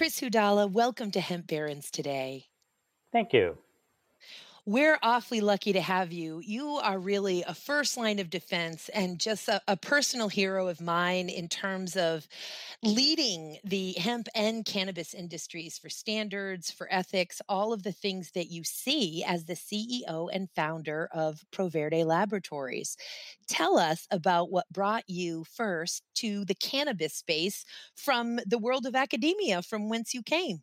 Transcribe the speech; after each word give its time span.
Chris 0.00 0.18
Hudalla, 0.18 0.66
welcome 0.66 1.10
to 1.10 1.20
Hemp 1.20 1.46
Barons 1.46 1.90
today. 1.90 2.46
Thank 3.12 3.34
you. 3.34 3.58
We're 4.70 5.00
awfully 5.02 5.40
lucky 5.40 5.72
to 5.72 5.80
have 5.80 6.12
you. 6.12 6.38
You 6.38 6.76
are 6.76 6.96
really 6.96 7.42
a 7.42 7.54
first 7.54 7.96
line 7.96 8.20
of 8.20 8.30
defense 8.30 8.88
and 8.90 9.18
just 9.18 9.48
a, 9.48 9.60
a, 9.66 9.76
personal 9.76 10.28
hero 10.28 10.68
of 10.68 10.80
mine 10.80 11.28
in 11.28 11.48
terms 11.48 11.96
of 11.96 12.28
leading 12.84 13.58
the 13.64 13.94
hemp 13.94 14.28
and 14.32 14.64
cannabis 14.64 15.12
industries 15.12 15.76
for 15.76 15.88
standards, 15.88 16.70
for 16.70 16.86
ethics, 16.88 17.42
all 17.48 17.72
of 17.72 17.82
the 17.82 17.90
things 17.90 18.30
that 18.36 18.46
you 18.46 18.62
see 18.62 19.24
as 19.26 19.44
the 19.44 19.54
CEO 19.54 20.28
and 20.32 20.48
founder 20.54 21.08
of 21.12 21.44
Proverde 21.50 22.06
Laboratories. 22.06 22.96
Tell 23.48 23.76
us 23.76 24.06
about 24.12 24.52
what 24.52 24.70
brought 24.70 25.02
you 25.08 25.42
first 25.52 26.04
to 26.18 26.44
the 26.44 26.54
cannabis 26.54 27.14
space 27.14 27.64
from 27.96 28.38
the 28.46 28.58
world 28.58 28.86
of 28.86 28.94
academia, 28.94 29.62
from 29.62 29.88
whence 29.88 30.14
you 30.14 30.22
came. 30.22 30.62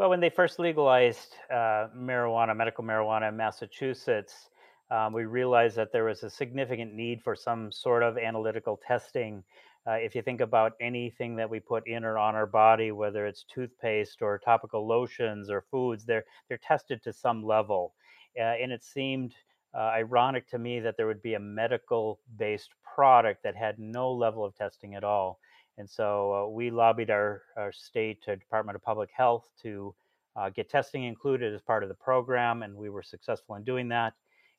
Well, 0.00 0.08
when 0.08 0.20
they 0.20 0.30
first 0.30 0.58
legalized 0.58 1.36
uh, 1.50 1.88
marijuana, 1.94 2.56
medical 2.56 2.82
marijuana 2.82 3.28
in 3.28 3.36
Massachusetts, 3.36 4.48
um, 4.90 5.12
we 5.12 5.26
realized 5.26 5.76
that 5.76 5.92
there 5.92 6.04
was 6.04 6.22
a 6.22 6.30
significant 6.30 6.94
need 6.94 7.20
for 7.22 7.36
some 7.36 7.70
sort 7.70 8.02
of 8.02 8.16
analytical 8.16 8.80
testing. 8.88 9.44
Uh, 9.86 9.96
if 10.00 10.14
you 10.14 10.22
think 10.22 10.40
about 10.40 10.72
anything 10.80 11.36
that 11.36 11.50
we 11.50 11.60
put 11.60 11.86
in 11.86 12.02
or 12.02 12.16
on 12.16 12.34
our 12.34 12.46
body, 12.46 12.92
whether 12.92 13.26
it's 13.26 13.44
toothpaste 13.44 14.22
or 14.22 14.38
topical 14.38 14.88
lotions 14.88 15.50
or 15.50 15.66
foods, 15.70 16.06
they're 16.06 16.24
they're 16.48 16.56
tested 16.66 17.02
to 17.02 17.12
some 17.12 17.44
level, 17.44 17.92
uh, 18.40 18.54
and 18.62 18.72
it 18.72 18.82
seemed 18.82 19.34
uh, 19.74 19.80
ironic 19.80 20.48
to 20.48 20.58
me 20.58 20.80
that 20.80 20.96
there 20.96 21.08
would 21.08 21.20
be 21.20 21.34
a 21.34 21.38
medical-based 21.38 22.70
product 22.94 23.42
that 23.42 23.54
had 23.54 23.78
no 23.78 24.10
level 24.10 24.46
of 24.46 24.54
testing 24.54 24.94
at 24.94 25.04
all. 25.04 25.38
And 25.80 25.88
so 25.88 26.32
uh, 26.34 26.48
we 26.50 26.70
lobbied 26.70 27.10
our, 27.10 27.42
our 27.56 27.72
state 27.72 28.18
uh, 28.28 28.34
Department 28.34 28.76
of 28.76 28.82
Public 28.82 29.08
Health 29.16 29.48
to 29.62 29.94
uh, 30.36 30.50
get 30.50 30.68
testing 30.68 31.04
included 31.04 31.54
as 31.54 31.62
part 31.62 31.82
of 31.82 31.88
the 31.88 31.94
program, 31.94 32.62
and 32.62 32.76
we 32.76 32.90
were 32.90 33.02
successful 33.02 33.54
in 33.54 33.64
doing 33.64 33.88
that. 33.88 34.12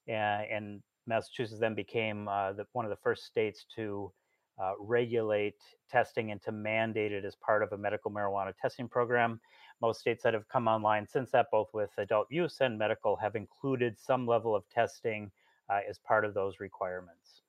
And, 0.08 0.48
and 0.52 0.82
Massachusetts 1.06 1.60
then 1.60 1.76
became 1.76 2.28
uh, 2.28 2.54
the, 2.54 2.66
one 2.74 2.86
of 2.86 2.90
the 2.90 2.98
first 3.04 3.26
states 3.26 3.68
to 3.76 4.12
uh, 4.60 4.74
regulate 4.80 5.60
testing 5.92 6.32
and 6.32 6.42
to 6.42 6.52
mandate 6.52 7.12
it 7.12 7.24
as 7.24 7.36
part 7.36 7.62
of 7.62 7.72
a 7.72 7.78
medical 7.78 8.10
marijuana 8.10 8.54
testing 8.60 8.90
program. 8.90 9.40
Most 9.80 10.00
states 10.00 10.24
that 10.24 10.34
have 10.34 10.50
come 10.50 10.68
online 10.68 11.06
since 11.08 11.30
that, 11.32 11.52
both 11.52 11.70
with 11.72 11.92
adult 12.00 12.32
use 12.32 12.58
and 12.62 12.80
medical, 12.80 13.16
have 13.16 13.36
included 13.36 13.96
some 14.00 14.26
level 14.26 14.56
of 14.56 14.68
testing 14.70 15.30
uh, 15.70 15.82
as 15.88 16.00
part 16.00 16.26
of 16.26 16.34
those 16.34 16.60
requirements. 16.60 17.44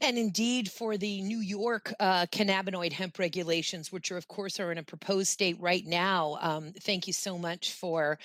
And 0.00 0.18
indeed, 0.18 0.70
for 0.70 0.96
the 0.96 1.22
New 1.22 1.40
York 1.40 1.92
uh, 2.00 2.26
cannabinoid 2.26 2.92
hemp 2.92 3.18
regulations, 3.18 3.90
which 3.90 4.10
are, 4.10 4.16
of 4.16 4.28
course, 4.28 4.60
are 4.60 4.72
in 4.72 4.78
a 4.78 4.82
proposed 4.82 5.28
state 5.28 5.56
right 5.60 5.84
now. 5.86 6.38
Um, 6.40 6.72
thank 6.80 7.06
you 7.06 7.12
so 7.12 7.38
much 7.38 7.72
for 7.72 8.18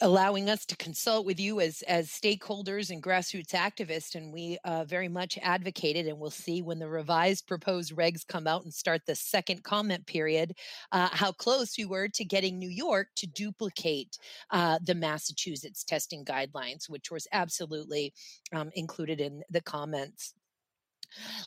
allowing 0.00 0.48
us 0.48 0.64
to 0.66 0.76
consult 0.76 1.26
with 1.26 1.38
you 1.38 1.60
as 1.60 1.82
as 1.82 2.08
stakeholders 2.08 2.90
and 2.90 3.02
grassroots 3.02 3.50
activists. 3.52 4.14
And 4.14 4.32
we 4.32 4.58
uh, 4.64 4.84
very 4.84 5.08
much 5.08 5.38
advocated, 5.42 6.06
and 6.06 6.18
we'll 6.18 6.30
see 6.30 6.62
when 6.62 6.78
the 6.78 6.88
revised 6.88 7.46
proposed 7.46 7.94
regs 7.94 8.26
come 8.26 8.46
out 8.46 8.64
and 8.64 8.72
start 8.72 9.02
the 9.06 9.14
second 9.14 9.62
comment 9.62 10.06
period, 10.06 10.54
uh, 10.92 11.08
how 11.12 11.32
close 11.32 11.76
we 11.76 11.84
were 11.84 12.08
to 12.08 12.24
getting 12.24 12.58
New 12.58 12.68
York 12.68 13.08
to 13.16 13.26
duplicate 13.26 14.16
uh, 14.50 14.78
the 14.84 14.94
Massachusetts 14.94 15.84
testing 15.84 16.24
guidelines, 16.24 16.88
which 16.88 17.10
was 17.10 17.26
absolutely 17.32 18.12
um, 18.52 18.70
included 18.74 19.20
in 19.20 19.42
the 19.50 19.60
comments. 19.60 20.34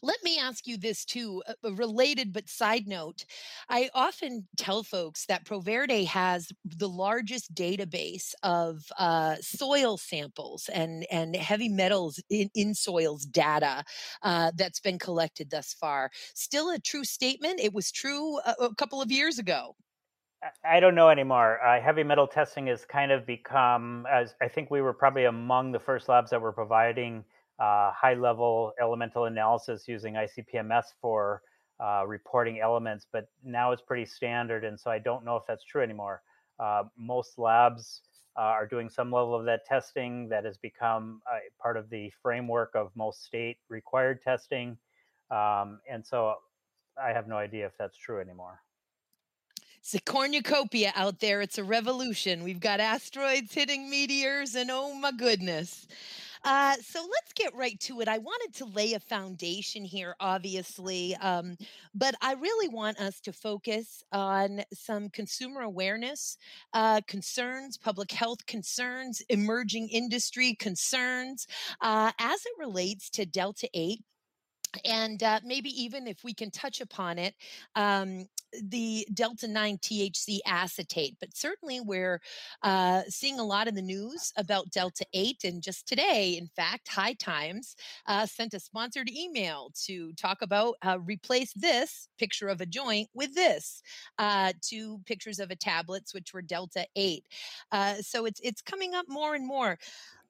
Let 0.02 0.24
me 0.24 0.40
ask 0.40 0.68
you 0.68 0.78
this 0.78 1.06
too, 1.06 1.44
a 1.64 1.74
related 1.74 2.34
but 2.34 2.50
side 2.50 2.88
note. 2.88 3.26
I 3.70 3.90
often 3.94 4.48
tell 4.58 4.84
folks 4.84 5.26
that 5.28 5.46
Proverde 5.46 6.06
has 6.06 6.52
the 6.64 6.90
largest 6.90 7.53
database 7.53 8.34
of 8.44 8.84
uh, 8.98 9.36
soil 9.42 9.98
samples 9.98 10.70
and, 10.74 11.06
and 11.12 11.36
heavy 11.36 11.70
metals 11.70 12.22
in, 12.30 12.50
in 12.56 12.74
soils 12.74 13.26
data 13.26 13.84
uh, 14.22 14.52
that's 14.56 14.80
been 14.80 15.00
collected 15.00 15.50
thus 15.50 15.74
far. 15.74 16.12
Still 16.34 16.70
a 16.72 16.80
true 16.80 17.03
statement. 17.03 17.59
It 17.59 17.74
was 17.74 17.92
true 17.92 18.40
a, 18.40 18.66
a 18.66 18.76
couple 18.76 19.02
of 19.02 19.12
years 19.12 19.40
ago. 19.40 19.76
I 20.64 20.80
don't 20.80 20.96
know 20.96 21.09
anymore. 21.09 21.59
Uh, 21.66 21.82
heavy 21.82 22.03
metal 22.03 22.28
testing 22.28 22.68
has 22.68 22.86
kind 22.86 23.12
of 23.12 23.26
become, 23.26 24.06
as 24.12 24.36
I 24.42 24.47
think 24.47 24.70
we 24.70 24.82
were 24.82 24.94
probably 24.94 25.26
among 25.26 25.72
the 25.72 25.80
first 25.80 26.08
labs 26.08 26.30
that 26.30 26.42
were 26.42 26.52
providing 26.52 27.24
uh, 27.59 27.91
high 27.91 28.13
level 28.13 28.73
elemental 28.81 29.25
analysis 29.25 29.88
using 29.88 30.16
ICP-MS 30.16 30.93
for 31.01 31.41
uh, 31.79 32.03
reporting 32.07 32.59
elements, 32.59 33.05
but 33.11 33.29
now 33.43 33.71
it's 33.71 33.81
pretty 33.81 34.05
standard. 34.05 34.63
And 34.63 34.79
so 34.79 34.91
I 34.91 34.99
don't 34.99 35.25
know 35.25 35.35
if 35.35 35.43
that's 35.47 35.63
true 35.63 35.83
anymore. 35.83 36.21
Uh, 36.59 36.83
most 36.97 37.38
labs 37.38 38.01
uh, 38.38 38.41
are 38.41 38.66
doing 38.66 38.89
some 38.89 39.11
level 39.11 39.35
of 39.35 39.45
that 39.45 39.66
testing 39.66 40.29
that 40.29 40.45
has 40.45 40.57
become 40.57 41.21
part 41.61 41.77
of 41.77 41.89
the 41.89 42.11
framework 42.21 42.71
of 42.75 42.91
most 42.95 43.25
state 43.25 43.57
required 43.69 44.22
testing. 44.22 44.77
Um, 45.31 45.79
and 45.89 46.05
so 46.05 46.35
I 47.01 47.09
have 47.09 47.27
no 47.27 47.37
idea 47.37 47.66
if 47.66 47.73
that's 47.77 47.97
true 47.97 48.19
anymore. 48.19 48.61
It's 49.79 49.93
a 49.93 50.01
cornucopia 50.01 50.93
out 50.95 51.19
there. 51.19 51.41
It's 51.41 51.57
a 51.59 51.63
revolution. 51.63 52.43
We've 52.43 52.59
got 52.59 52.79
asteroids 52.79 53.53
hitting 53.53 53.87
meteors, 53.87 54.55
and 54.55 54.72
oh 54.72 54.95
my 54.95 55.11
goodness. 55.11 55.87
Uh, 56.45 56.75
so 56.75 57.00
let's 57.00 57.33
get 57.33 57.56
right 57.56 57.79
to 57.79 58.01
it. 58.01 58.07
I 58.07 58.19
wanted 58.19 58.53
to 58.57 58.66
lay 58.66 58.94
a 58.94 59.00
foundation 59.00 59.83
here, 59.83 60.16
obviously, 60.19 61.16
um, 61.16 61.57
but 61.95 62.13
I 62.22 62.33
really 62.33 62.67
want 62.67 63.00
us 63.00 63.19
to 63.22 63.33
focus 63.33 64.03
on 64.11 64.61
some 64.72 65.09
consumer 65.09 65.61
awareness 65.61 66.38
uh, 66.75 67.01
concerns, 67.07 67.79
public 67.79 68.11
health 68.11 68.45
concerns, 68.45 69.23
emerging 69.29 69.89
industry 69.89 70.53
concerns 70.53 71.47
uh, 71.81 72.11
as 72.19 72.39
it 72.45 72.53
relates 72.59 73.09
to 73.11 73.25
Delta 73.25 73.67
8 73.73 74.00
and 74.84 75.23
uh, 75.23 75.39
maybe 75.44 75.69
even 75.69 76.05
if 76.05 76.23
we 76.23 76.34
can 76.34 76.51
touch 76.51 76.81
upon 76.81 77.17
it, 77.17 77.34
um, 77.75 78.28
the 78.63 79.07
delta 79.13 79.47
9 79.47 79.77
THC 79.77 80.39
acetate, 80.45 81.16
but 81.19 81.35
certainly 81.35 81.81
we're 81.81 82.21
uh, 82.63 83.01
seeing 83.07 83.39
a 83.39 83.43
lot 83.43 83.67
in 83.67 83.75
the 83.75 83.81
news 83.81 84.31
about 84.38 84.69
delta 84.71 85.05
8. 85.13 85.43
And 85.43 85.61
just 85.61 85.88
today, 85.88 86.38
in 86.38 86.47
fact, 86.47 86.88
High 86.88 87.13
Times 87.13 87.75
uh, 88.07 88.25
sent 88.25 88.53
a 88.53 88.59
sponsored 88.59 89.09
email 89.09 89.71
to 89.85 90.13
talk 90.13 90.41
about 90.41 90.75
uh, 90.85 90.99
replace 91.03 91.53
this 91.53 92.07
picture 92.17 92.47
of 92.47 92.61
a 92.61 92.66
joint 92.66 93.09
with 93.13 93.33
this 93.33 93.81
uh, 94.17 94.53
two 94.61 94.99
pictures 95.05 95.39
of 95.39 95.51
a 95.51 95.55
tablets, 95.55 96.13
which 96.13 96.33
were 96.33 96.41
delta 96.41 96.85
8. 96.95 97.23
Uh, 97.72 97.95
so 98.01 98.25
it's, 98.25 98.39
it's 98.43 98.61
coming 98.61 98.93
up 98.93 99.05
more 99.07 99.35
and 99.35 99.45
more. 99.45 99.77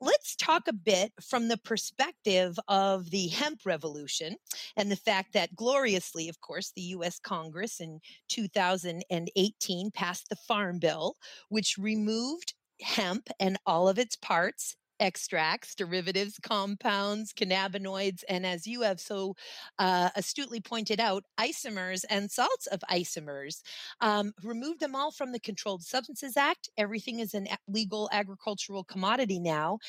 Let's 0.02 0.36
talk 0.36 0.68
a 0.68 0.74
bit 0.74 1.14
from 1.22 1.48
the 1.48 1.58
perspective 1.58 2.58
of 2.68 3.10
the 3.12 3.28
hemp 3.28 3.62
revolution 3.66 4.36
and 4.76 4.92
the 4.92 4.96
fact 4.96 5.34
that 5.34 5.56
gloriously, 5.56 6.28
of 6.30 6.40
course, 6.42 6.72
the 6.76 6.82
US 6.82 7.20
Congress 7.20 7.80
in 7.80 8.00
2018 8.30 9.92
passed 9.92 10.30
the 10.30 10.36
Farm 10.36 10.80
Bill, 10.80 11.16
which 11.50 11.78
removed 11.78 12.54
hemp 12.82 13.30
and 13.40 13.58
all 13.66 13.88
of 13.88 13.98
its 13.98 14.16
parts 14.18 14.76
extracts, 15.00 15.76
derivatives, 15.76 16.40
compounds, 16.42 17.34
cannabinoids, 17.34 18.24
and 18.30 18.46
as 18.46 18.66
you 18.66 18.82
have 18.82 19.00
so 19.00 19.36
uh, 19.80 20.10
astutely 20.16 20.60
pointed 20.60 21.00
out, 21.00 21.24
isomers 21.40 22.04
and 22.10 22.30
salts 22.30 22.68
of 22.68 22.80
isomers. 22.92 23.62
Um, 24.02 24.34
remove 24.44 24.80
them 24.80 24.96
all 24.96 25.12
from 25.12 25.32
the 25.32 25.40
Controlled 25.40 25.84
Substances 25.84 26.38
Act. 26.38 26.70
Everything 26.78 27.20
is 27.20 27.34
an 27.34 27.48
legal 27.68 28.10
agricultural 28.12 28.84
commodity 28.84 29.40
now. 29.40 29.80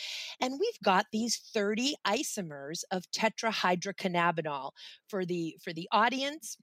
And 0.41 0.59
we've 0.59 0.81
got 0.83 1.07
these 1.13 1.37
30 1.55 1.95
isomers 2.07 2.83
of 2.91 3.05
tetrahydrocannabinol. 3.11 4.71
For 5.09 5.25
the 5.25 5.57
for 5.63 5.73
the 5.73 5.89
audience, 5.93 6.57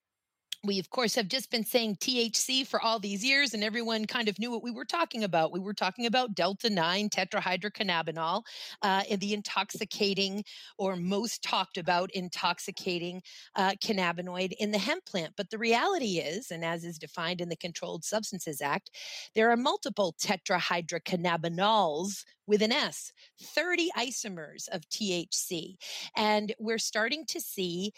we 0.64 0.80
of 0.80 0.90
course 0.90 1.14
have 1.16 1.28
just 1.28 1.52
been 1.52 1.66
saying 1.66 1.98
THC 1.98 2.66
for 2.66 2.82
all 2.82 2.98
these 2.98 3.22
years, 3.24 3.54
and 3.54 3.64
everyone 3.64 4.06
kind 4.06 4.28
of 4.30 4.40
knew 4.40 4.50
what 4.50 4.64
we 4.64 4.72
were 4.72 4.86
talking 4.86 5.26
about. 5.26 5.52
We 5.52 5.60
were 5.60 5.74
talking 5.74 6.06
about 6.06 6.36
delta 6.36 6.70
9 6.70 7.10
tetrahydrocannabinol 7.10 8.44
uh, 8.82 9.04
and 9.10 9.20
the 9.20 9.34
intoxicating 9.34 10.46
or 10.78 10.96
most 10.96 11.44
talked 11.44 11.78
about 11.78 12.10
intoxicating 12.12 13.22
uh, 13.56 13.74
cannabinoid 13.84 14.54
in 14.60 14.72
the 14.72 14.78
hemp 14.78 15.06
plant. 15.06 15.34
But 15.36 15.50
the 15.50 15.58
reality 15.58 16.20
is, 16.20 16.50
and 16.50 16.64
as 16.64 16.86
is 16.86 16.98
defined 16.98 17.42
in 17.42 17.50
the 17.50 17.58
Controlled 17.58 18.06
Substances 18.06 18.62
Act, 18.62 18.90
there 19.36 19.52
are 19.52 19.58
multiple 19.58 20.16
tetrahydrocannabinols 20.22 22.24
with 22.48 22.62
an 22.62 22.72
S, 22.72 23.12
30 23.42 23.90
isomers 23.98 24.70
of 24.70 24.88
THC. 24.90 25.76
And 26.16 26.56
we're 26.60 26.78
starting 26.78 27.26
to 27.28 27.42
see 27.42 27.92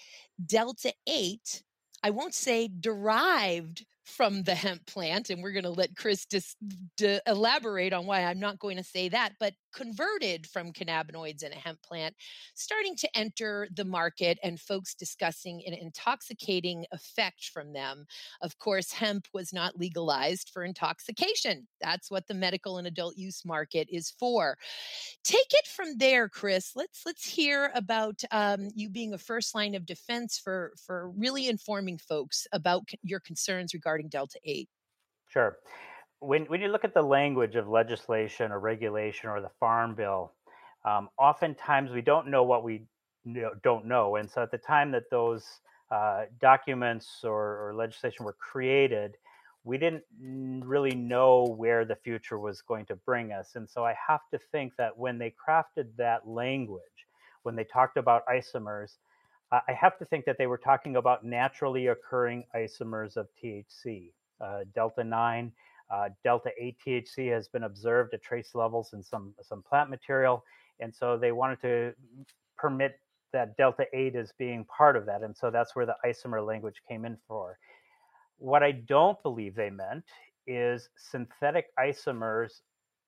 delta 0.48 0.92
8 1.08 1.62
I 2.04 2.10
won't 2.10 2.34
say 2.34 2.68
derived 2.68 3.86
from 4.06 4.44
the 4.44 4.56
hemp 4.56 4.86
plant, 4.86 5.30
and 5.30 5.42
we're 5.42 5.52
going 5.52 5.64
to 5.64 5.70
let 5.70 5.96
Chris 5.96 6.26
dis- 6.26 6.56
d- 6.96 7.20
elaborate 7.26 7.92
on 7.92 8.06
why 8.06 8.24
I'm 8.24 8.40
not 8.40 8.60
going 8.60 8.78
to 8.78 8.84
say 8.84 9.10
that, 9.10 9.34
but 9.40 9.54
converted 9.74 10.48
from 10.48 10.72
cannabinoids 10.72 11.44
in 11.44 11.52
a 11.52 11.56
hemp 11.56 11.82
plant, 11.82 12.16
starting 12.54 12.96
to 12.96 13.18
enter 13.18 13.68
the 13.76 13.84
market 13.84 14.38
and 14.44 14.60
folks 14.60 14.94
discussing 14.94 15.62
an 15.66 15.74
intoxicating 15.74 16.86
effect 16.92 17.50
from 17.52 17.74
them. 17.74 18.06
Of 18.42 18.58
course, 18.60 18.92
hemp 18.92 19.28
was 19.34 19.52
not 19.52 19.78
legalized 19.78 20.52
for 20.54 20.64
intoxication. 20.64 21.68
That's 21.82 22.12
what 22.12 22.28
the 22.28 22.36
medical 22.36 22.78
and 22.78 22.88
adult 22.88 23.18
use 23.18 23.44
market 23.44 23.88
is 23.92 24.12
for. 24.20 24.58
Take 25.24 25.52
it 25.52 25.68
from 25.68 25.98
there, 25.98 26.30
Chris. 26.30 26.72
Let's 26.76 27.02
let's 27.06 27.28
hear 27.28 27.72
about 27.74 28.22
um, 28.32 28.70
you 28.76 28.90
being 28.90 29.14
a 29.14 29.18
first 29.18 29.56
line 29.56 29.74
of 29.74 29.86
defense 29.86 30.38
for 30.38 30.74
for 30.86 31.10
really 31.18 31.48
informing 31.48 31.98
folks 31.98 32.46
about 32.52 32.84
c- 32.90 33.00
your 33.04 33.20
concerns 33.20 33.74
regarding 33.74 33.95
Delta 34.04 34.40
Eight. 34.44 34.70
Sure. 35.28 35.58
When, 36.20 36.46
when 36.46 36.62
you 36.62 36.70
look 36.70 36.84
at 36.84 36.94
the 36.94 37.02
language 37.02 37.56
of 37.56 37.68
legislation 37.68 38.52
or 38.52 38.60
regulation 38.60 39.30
or 39.30 39.42
the 39.42 39.52
Farm 39.60 39.96
Bill, 39.96 40.32
um, 40.86 41.10
oftentimes 41.18 41.92
we 41.92 42.02
don't 42.02 42.28
know 42.28 42.44
what 42.44 42.64
we 42.64 42.84
don't 43.64 43.86
know. 43.86 44.16
And 44.16 44.30
so 44.30 44.44
at 44.44 44.52
the 44.52 44.58
time 44.58 44.92
that 44.92 45.10
those 45.10 45.60
uh, 45.92 46.26
documents 46.40 47.22
or, 47.24 47.68
or 47.68 47.74
legislation 47.76 48.26
were 48.26 48.34
created, 48.34 49.18
we 49.64 49.78
didn't 49.80 50.04
really 50.64 50.96
know 50.96 51.44
where 51.58 51.86
the 51.86 51.96
future 51.96 52.38
was 52.38 52.62
going 52.62 52.86
to 52.86 52.96
bring 52.96 53.32
us. 53.32 53.56
And 53.56 53.68
so 53.68 53.84
I 53.84 53.96
have 54.08 54.22
to 54.32 54.40
think 54.52 54.74
that 54.78 54.96
when 54.96 55.18
they 55.18 55.34
crafted 55.48 55.88
that 55.98 56.28
language, 56.28 57.08
when 57.42 57.56
they 57.56 57.64
talked 57.64 57.98
about 57.98 58.24
isomers, 58.28 58.98
I 59.52 59.74
have 59.80 59.98
to 60.00 60.06
think 60.06 60.26
that 60.26 60.38
they 60.38 60.48
were 60.48 60.58
talking 60.58 60.96
about 60.96 61.24
naturally 61.24 61.88
occurring 61.88 62.46
isomers 62.56 63.16
of 63.16 63.28
THC. 63.42 64.12
Uh, 64.42 64.62
delta 64.74 65.04
9, 65.04 65.52
uh, 65.94 66.10
delta 66.24 66.50
8 66.60 66.78
THC 66.86 67.32
has 67.32 67.48
been 67.48 67.64
observed 67.64 68.14
at 68.14 68.24
trace 68.24 68.56
levels 68.56 68.94
in 68.94 69.04
some, 69.04 69.34
some 69.42 69.62
plant 69.62 69.90
material. 69.90 70.44
And 70.80 70.94
so 70.94 71.18
they 71.18 71.32
wanted 71.32 71.62
to 71.62 71.94
permit 72.58 73.00
that 73.34 73.56
delta 73.56 73.86
8 73.94 74.16
as 74.16 74.34
being 74.38 74.66
part 74.66 74.96
of 74.96 75.06
that. 75.06 75.22
And 75.22 75.36
so 75.36 75.52
that's 75.52 75.76
where 75.76 75.86
the 75.86 75.96
isomer 76.06 76.46
language 76.46 76.82
came 76.88 77.06
in 77.06 77.18
for. 77.28 77.58
What 78.38 78.64
I 78.64 78.72
don't 78.72 79.22
believe 79.24 79.56
they 79.56 79.70
meant 79.70 80.06
is 80.48 80.90
synthetic 80.98 81.68
isomers 81.80 82.62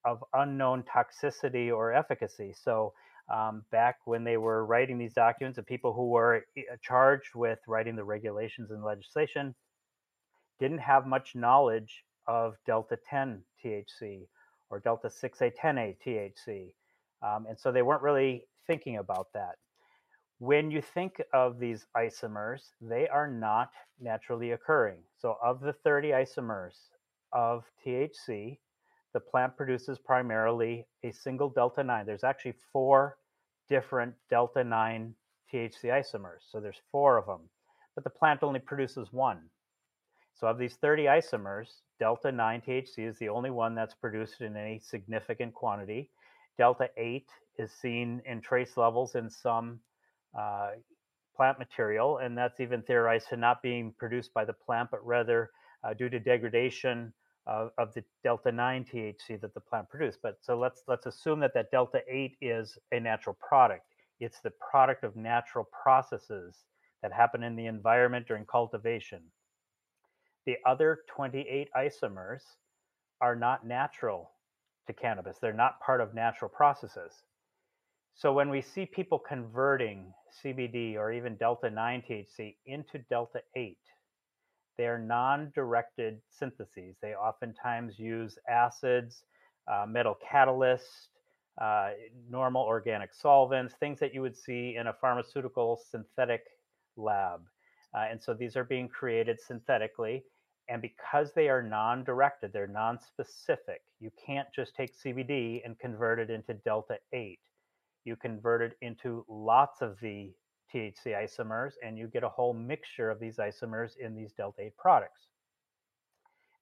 of 0.06 0.24
unknown 0.34 0.84
toxicity 0.84 1.76
or 1.76 1.94
efficacy. 1.94 2.54
So 2.56 2.94
um, 3.30 3.64
back 3.72 3.98
when 4.06 4.24
they 4.24 4.38
were 4.38 4.66
writing 4.66 4.98
these 4.98 5.14
documents, 5.14 5.58
the 5.58 5.64
people 5.64 5.94
who 5.94 6.10
were 6.10 6.46
eh, 6.56 6.62
charged 6.82 7.36
with 7.36 7.60
writing 7.68 7.96
the 7.96 8.04
regulations 8.04 8.72
and 8.72 8.84
legislation 8.84 9.54
didn't 10.60 10.80
have 10.80 11.06
much 11.06 11.36
knowledge 11.36 12.04
of 12.28 12.56
delta 12.66 12.98
10 13.10 13.42
THC 13.64 14.28
or 14.70 14.80
delta 14.80 15.08
6A10A 15.08 15.98
THC. 16.06 16.74
Um, 17.22 17.46
and 17.48 17.58
so 17.58 17.72
they 17.72 17.82
weren't 17.82 18.02
really 18.02 18.46
thinking 18.66 18.98
about 18.98 19.28
that. 19.34 19.56
When 20.40 20.70
you 20.70 20.82
think 20.82 21.22
of 21.34 21.60
these 21.60 21.88
isomers, 21.96 22.62
they 22.80 23.08
are 23.08 23.28
not 23.28 23.72
naturally 24.00 24.52
occurring. 24.52 25.00
So, 25.18 25.38
of 25.44 25.62
the 25.62 25.74
30 25.74 26.10
isomers 26.10 26.76
of 27.34 27.64
THC, 27.84 28.60
the 29.18 29.22
plant 29.22 29.58
produces 29.58 29.98
primarily 29.98 30.86
a 31.04 31.12
single 31.12 31.50
delta 31.50 31.84
9. 31.84 32.06
There's 32.06 32.24
actually 32.24 32.54
four 32.72 33.18
different 33.68 34.14
delta 34.30 34.64
9 34.64 35.16
THC 35.52 35.86
isomers. 35.86 36.44
So, 36.52 36.60
there's 36.60 36.80
four 36.92 37.18
of 37.18 37.26
them, 37.26 37.50
but 37.96 38.04
the 38.04 38.12
plant 38.12 38.44
only 38.44 38.60
produces 38.60 39.12
one. 39.12 39.40
So, 40.36 40.46
of 40.46 40.60
these 40.60 40.76
30 40.76 41.06
isomers, 41.06 41.82
delta 42.00 42.32
9 42.32 42.62
THC 42.62 43.10
is 43.10 43.18
the 43.18 43.30
only 43.30 43.50
one 43.50 43.74
that's 43.74 43.96
produced 43.96 44.42
in 44.42 44.56
any 44.56 44.78
significant 44.78 45.56
quantity. 45.56 46.12
Delta 46.60 46.88
8 46.96 47.26
is 47.58 47.72
seen 47.72 48.22
in 48.24 48.40
trace 48.40 48.78
levels 48.78 49.16
in 49.16 49.32
some 49.32 49.80
uh, 50.38 50.74
plant 51.36 51.58
material, 51.58 52.20
and 52.20 52.38
that's 52.38 52.60
even 52.60 52.84
theorized 52.84 53.30
to 53.30 53.36
not 53.36 53.64
being 53.64 53.96
produced 53.98 54.32
by 54.36 54.46
the 54.46 54.54
plant, 54.54 54.92
but 54.92 55.04
rather 55.04 55.50
uh, 55.84 55.96
due 55.96 56.08
to 56.08 56.20
degradation 56.20 57.12
of, 57.48 57.72
of, 57.78 57.94
the 57.94 58.04
delta 58.24 58.52
9 58.52 58.86
THC 58.86 59.40
that 59.42 59.54
the 59.54 59.60
plant 59.60 59.90
produced. 59.90 60.20
But 60.22 60.38
so 60.42 60.58
let's 60.58 60.84
let's 60.88 61.06
assume 61.06 61.40
that 61.40 61.54
that 61.54 61.72
delta 61.72 62.02
8 62.08 62.38
is 62.42 62.78
a 62.92 63.00
natural 63.00 63.38
product. 63.40 63.86
It's 64.20 64.40
the 64.42 64.52
product 64.70 65.04
of 65.04 65.16
natural 65.16 65.66
processes 65.66 66.66
that 67.02 67.14
happen 67.14 67.44
in 67.44 67.56
the 67.56 67.68
environment 67.68 68.28
during 68.28 68.46
cultivation. 68.46 69.22
The 70.46 70.58
other 70.66 71.00
28 71.08 71.70
isomers 71.78 72.42
are 73.22 73.36
not 73.36 73.66
natural 73.66 74.32
to 74.88 74.94
cannabis. 74.94 75.38
They're 75.40 75.54
not 75.54 75.80
part 75.80 76.02
of 76.02 76.14
natural 76.14 76.50
processes. 76.50 77.24
So 78.16 78.34
when 78.34 78.50
we 78.50 78.62
see 78.62 78.86
people 78.86 79.20
converting 79.20 80.12
CBD 80.44 80.96
or 80.96 81.12
even 81.12 81.36
delta 81.36 81.70
9 81.70 82.04
THC 82.10 82.56
into 82.66 82.98
delta 83.10 83.42
8, 83.56 83.78
they 84.78 84.86
are 84.86 85.00
non 85.00 85.52
directed 85.56 86.20
syntheses. 86.30 86.96
They 87.02 87.14
oftentimes 87.14 88.00
use 88.00 88.38
acids, 88.50 89.24
uh, 89.68 89.86
metal 89.88 90.18
catalysts, 90.32 91.08
uh, 91.60 91.92
normal 92.30 92.64
organic 92.64 93.14
solvents, 93.14 93.74
things 93.80 94.00
that 94.00 94.14
you 94.14 94.22
would 94.22 94.38
see 94.38 94.76
in 94.76 94.88
a 94.88 94.94
pharmaceutical 94.94 95.80
synthetic 95.90 96.44
lab. 96.96 97.42
Uh, 97.94 98.06
and 98.12 98.22
so 98.22 98.34
these 98.34 98.56
are 98.56 98.64
being 98.64 98.88
created 98.88 99.40
synthetically. 99.40 100.24
And 100.70 100.82
because 100.82 101.32
they 101.34 101.50
are 101.50 101.62
non 101.62 102.04
directed, 102.04 102.54
they're 102.54 102.68
non 102.68 103.00
specific, 103.00 103.82
you 104.00 104.12
can't 104.24 104.48
just 104.56 104.76
take 104.76 104.94
CBD 104.98 105.62
and 105.66 105.80
convert 105.80 106.20
it 106.20 106.30
into 106.30 106.54
delta 106.54 106.98
8 107.14 107.40
you 108.08 108.16
convert 108.16 108.62
it 108.62 108.78
into 108.82 109.26
lots 109.28 109.82
of 109.82 110.00
the 110.00 110.32
THC 110.74 111.16
isomers, 111.16 111.74
and 111.84 111.98
you 111.98 112.08
get 112.08 112.24
a 112.24 112.30
whole 112.30 112.54
mixture 112.54 113.10
of 113.10 113.20
these 113.20 113.38
isomers 113.38 113.98
in 113.98 114.16
these 114.16 114.34
Delta 114.34 114.64
8 114.64 114.78
products. 114.78 115.28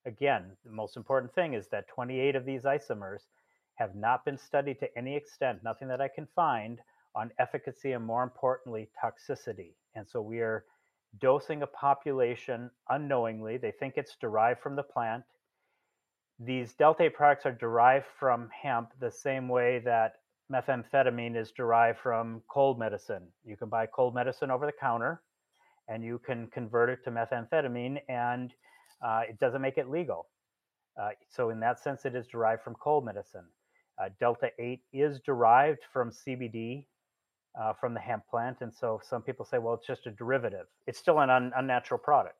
Again, 0.05 0.51
the 0.63 0.71
most 0.71 0.97
important 0.97 1.33
thing 1.33 1.53
is 1.53 1.67
that 1.69 1.87
28 1.87 2.35
of 2.35 2.45
these 2.45 2.63
isomers 2.63 3.21
have 3.75 3.95
not 3.95 4.23
been 4.23 4.37
studied 4.37 4.79
to 4.79 4.97
any 4.97 5.15
extent, 5.15 5.63
nothing 5.63 5.87
that 5.87 6.01
I 6.01 6.07
can 6.07 6.27
find, 6.35 6.79
on 7.15 7.31
efficacy 7.39 7.93
and 7.93 8.05
more 8.05 8.23
importantly, 8.23 8.89
toxicity. 9.01 9.73
And 9.95 10.07
so 10.07 10.21
we 10.21 10.39
are 10.39 10.65
dosing 11.19 11.61
a 11.61 11.67
population 11.67 12.69
unknowingly. 12.89 13.57
They 13.57 13.71
think 13.71 13.93
it's 13.95 14.15
derived 14.17 14.61
from 14.61 14.75
the 14.75 14.83
plant. 14.83 15.23
These 16.39 16.73
Delta 16.73 17.03
8 17.03 17.13
products 17.13 17.45
are 17.45 17.53
derived 17.53 18.05
from 18.19 18.49
hemp 18.49 18.91
the 18.99 19.11
same 19.11 19.47
way 19.47 19.79
that 19.79 20.15
methamphetamine 20.51 21.35
is 21.35 21.51
derived 21.51 21.99
from 21.99 22.41
cold 22.47 22.79
medicine. 22.79 23.27
You 23.45 23.57
can 23.57 23.69
buy 23.69 23.87
cold 23.87 24.13
medicine 24.15 24.51
over 24.51 24.65
the 24.65 24.71
counter 24.71 25.21
and 25.87 26.03
you 26.03 26.19
can 26.25 26.47
convert 26.47 26.89
it 26.89 27.03
to 27.03 27.11
methamphetamine, 27.11 27.99
and 28.09 28.51
uh, 29.05 29.21
it 29.29 29.39
doesn't 29.39 29.61
make 29.61 29.77
it 29.77 29.87
legal. 29.87 30.27
Uh, 30.99 31.09
so, 31.29 31.51
in 31.51 31.59
that 31.59 31.79
sense, 31.79 32.05
it 32.05 32.15
is 32.15 32.25
derived 32.25 32.63
from 32.63 32.73
cold 32.75 33.05
medicine. 33.05 33.45
Uh, 34.01 34.09
Delta 34.19 34.49
8 34.57 34.81
is 34.93 35.19
derived 35.19 35.81
from 35.93 36.11
CBD 36.11 36.85
uh, 37.59 37.73
from 37.73 37.93
the 37.93 37.99
hemp 37.99 38.23
plant. 38.29 38.57
And 38.61 38.73
so 38.73 38.99
some 39.07 39.21
people 39.21 39.45
say, 39.45 39.57
well, 39.57 39.73
it's 39.75 39.87
just 39.87 40.07
a 40.07 40.11
derivative. 40.11 40.65
It's 40.87 40.99
still 40.99 41.19
an 41.19 41.29
un- 41.29 41.51
unnatural 41.55 41.99
product 41.99 42.37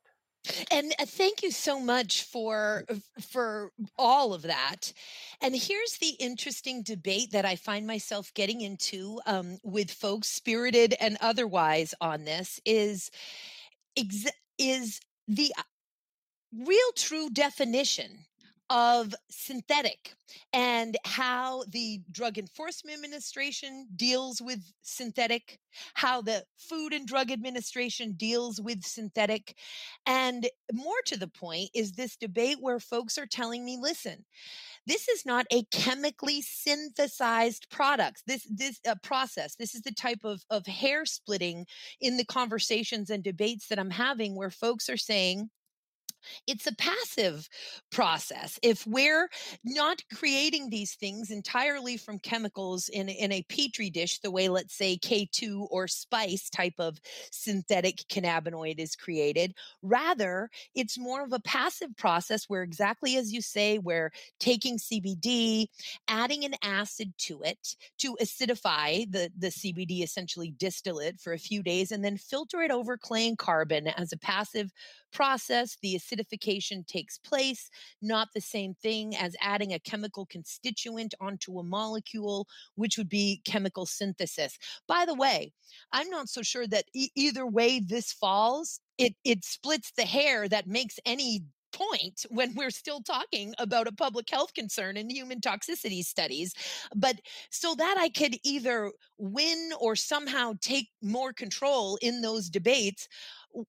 and 0.72 0.94
uh, 1.00 1.06
thank 1.06 1.44
you 1.44 1.52
so 1.52 1.80
much 1.80 2.24
for 2.24 2.84
for 3.22 3.72
all 3.98 4.34
of 4.34 4.44
that. 4.44 4.94
And 5.42 5.56
here's 5.56 5.98
the 5.98 6.16
interesting 6.20 6.84
debate 6.84 7.32
that 7.32 7.46
i 7.46 7.56
find 7.56 7.86
myself 7.88 8.34
getting 8.34 8.62
into 8.62 9.20
um, 9.25 9.58
with 9.64 9.92
folks 9.92 10.28
spirited 10.30 10.96
and 11.00 11.18
otherwise 11.22 11.94
on 12.02 12.25
this 12.25 12.60
is 12.66 13.12
is 14.58 15.00
the 15.28 15.54
uh, 15.58 15.64
real 16.66 16.92
true 16.96 17.30
definition 17.30 18.25
of 18.70 19.14
synthetic 19.30 20.16
and 20.54 20.98
how 21.06 21.64
the 21.70 22.02
Drug 22.12 22.38
Enforcement 22.38 22.96
Administration 22.96 23.88
deals 23.96 24.42
with 24.42 24.60
synthetic, 24.82 25.60
how 25.94 26.22
the 26.22 26.44
Food 26.58 26.94
and 26.94 27.08
Drug 27.08 27.32
Administration 27.32 28.14
deals 28.14 28.60
with 28.60 28.84
synthetic. 28.84 29.56
And 30.06 30.48
more 30.74 31.02
to 31.06 31.18
the 31.18 31.28
point 31.28 31.70
is 31.74 31.92
this 31.92 32.16
debate 32.16 32.58
where 32.60 32.80
folks 32.80 33.18
are 33.18 33.28
telling 33.28 33.64
me, 33.64 33.78
listen, 33.80 34.26
this 34.88 35.08
is 35.08 35.26
not 35.26 35.46
a 35.52 35.64
chemically 35.72 36.42
synthesized 36.42 37.68
product 37.70 38.22
this 38.28 38.48
this 38.50 38.80
uh, 38.88 38.96
process 39.02 39.56
this 39.56 39.74
is 39.74 39.82
the 39.82 39.92
type 39.92 40.20
of 40.24 40.44
of 40.50 40.66
hair 40.68 41.06
splitting 41.06 41.66
in 42.00 42.18
the 42.18 42.26
conversations 42.26 43.10
and 43.10 43.24
debates 43.24 43.68
that 43.68 43.80
i'm 43.80 43.90
having 43.90 44.36
where 44.36 44.52
folks 44.52 44.90
are 44.90 44.98
saying 44.98 45.50
it's 46.48 46.67
a 46.67 46.75
passive 46.75 47.48
process. 47.91 48.60
If 48.62 48.86
we're 48.86 49.29
not 49.63 50.01
creating 50.13 50.70
these 50.70 50.96
things 50.96 51.32
entirely 51.32 51.98
from 51.98 52.20
chemicals 52.20 52.89
in, 52.89 53.10
in 53.10 53.32
a 53.32 53.44
petri 53.44 53.89
dish, 53.89 54.20
the 54.20 54.32
way, 54.32 54.50
let's 54.50 54.75
say, 54.75 54.98
K2 54.98 55.67
or 55.70 55.88
spice 55.88 56.50
type 56.50 56.75
of 56.79 57.00
synthetic 57.32 57.98
cannabinoid 58.10 58.79
is 58.79 58.96
created, 58.96 59.53
rather, 59.82 60.50
it's 60.74 60.98
more 60.98 61.24
of 61.24 61.34
a 61.34 61.39
passive 61.39 61.96
process 61.98 62.46
where, 62.48 62.63
exactly 62.63 63.17
as 63.17 63.32
you 63.32 63.41
say, 63.41 63.77
we're 63.77 64.12
taking 64.39 64.77
CBD, 64.77 65.67
adding 66.08 66.46
an 66.46 66.55
acid 66.63 67.13
to 67.17 67.41
it 67.41 67.75
to 68.00 68.17
acidify 68.22 69.10
the, 69.12 69.32
the 69.38 69.48
CBD, 69.48 70.03
essentially 70.03 70.53
distill 70.58 71.00
it 71.00 71.20
for 71.20 71.34
a 71.34 71.39
few 71.39 71.63
days, 71.63 71.91
and 71.91 72.03
then 72.03 72.17
filter 72.17 72.62
it 72.62 72.72
over 72.72 72.98
clay 72.98 73.27
and 73.27 73.38
carbon 73.38 73.88
as 73.88 74.12
a 74.12 74.17
passive 74.17 74.72
process. 75.16 75.78
The 75.82 75.96
acidification 75.96 76.86
takes 76.86 77.18
place, 77.18 77.70
not 78.02 78.28
the 78.36 78.42
same 78.42 78.76
thing 78.76 79.16
as 79.16 79.36
adding 79.42 79.74
a 79.74 79.80
chemical 79.80 80.26
constituent 80.26 81.16
onto 81.22 81.58
a 81.58 81.64
molecule, 81.64 82.48
which 82.76 82.98
would 82.98 83.10
be 83.10 83.42
chemical 83.46 83.86
synthesis. 83.86 84.58
By 84.88 85.06
the 85.06 85.16
way, 85.16 85.54
I'm 85.94 86.10
not 86.10 86.28
so 86.28 86.42
sure 86.42 86.68
that 86.68 86.86
e- 86.94 87.10
either 87.16 87.48
way 87.48 87.80
this 87.80 88.12
falls, 88.12 88.82
it, 88.98 89.14
it 89.24 89.46
splits 89.46 89.94
the 89.96 90.04
hair 90.04 90.50
that 90.50 90.68
makes 90.68 91.00
any 91.06 91.46
point 91.75 92.25
when 92.29 92.55
we're 92.55 92.72
still 92.72 93.01
talking 93.01 93.53
about 93.58 93.88
a 93.88 93.91
public 93.91 94.29
health 94.29 94.53
concern 94.53 94.98
and 94.98 95.12
human 95.12 95.41
toxicity 95.41 96.03
studies. 96.03 96.53
But 96.96 97.20
so 97.50 97.75
that 97.75 97.98
I 98.00 98.10
could 98.10 98.38
either 98.44 98.91
win 99.17 99.72
or 99.79 99.96
somehow 99.96 100.53
take 100.62 100.89
more 101.01 101.34
control 101.34 101.98
in 102.01 102.22
those 102.22 102.50
debates, 102.50 103.08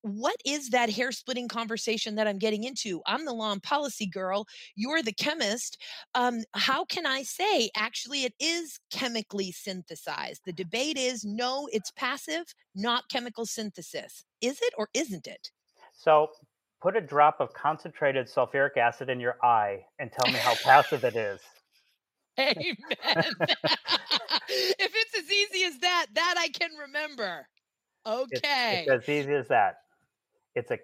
what 0.03 0.37
is 0.45 0.71
that 0.71 0.91
hair 0.91 1.13
splitting 1.13 1.49
conversation 1.49 2.17
that 2.17 2.27
I'm 2.27 2.39
getting 2.39 2.65
into? 2.65 3.03
I'm 3.07 3.25
the 3.25 3.33
law 3.33 3.53
and 3.53 3.63
policy 3.63 4.07
girl. 4.07 4.47
You're 4.75 5.03
the 5.03 5.13
chemist. 5.13 5.81
Um, 6.15 6.43
how 6.55 6.85
can 6.85 7.07
I 7.07 7.23
say 7.23 7.71
actually 7.77 8.25
it 8.25 8.35
is 8.41 8.81
chemically 8.91 9.53
synthesized? 9.53 10.43
The 10.45 10.53
debate 10.53 10.97
is 10.97 11.25
no, 11.25 11.69
it's 11.73 11.93
passive, 11.93 12.53
not 12.75 13.09
chemical 13.09 13.47
synthesis. 13.47 14.25
Is 14.41 14.59
it 14.61 14.75
or 14.77 14.89
isn't 14.93 15.27
it? 15.27 15.51
So 15.93 16.31
put 16.87 16.95
a 16.95 17.01
drop 17.01 17.41
of 17.41 17.53
concentrated 17.53 18.29
sulfuric 18.29 18.77
acid 18.77 19.11
in 19.11 19.19
your 19.19 19.37
eye 19.43 19.85
and 19.99 20.13
tell 20.13 20.33
me 20.33 20.39
how 20.39 20.55
passive 20.63 21.03
it 21.03 21.17
is. 21.17 21.41
Amen. 22.39 22.55
if 24.49 24.93
it's 24.95 25.19
as 25.19 25.33
easy 25.33 25.65
as 25.65 25.81
that, 25.81 26.07
that 26.15 26.35
I 26.39 26.47
can 26.47 26.71
remember. 26.81 27.49
Okay. 28.07 28.85
It's, 28.87 28.93
it's 28.93 29.03
as 29.03 29.09
easy 29.09 29.33
as 29.33 29.49
that. 29.49 29.79
It's 30.55 30.71
a, 30.71 30.79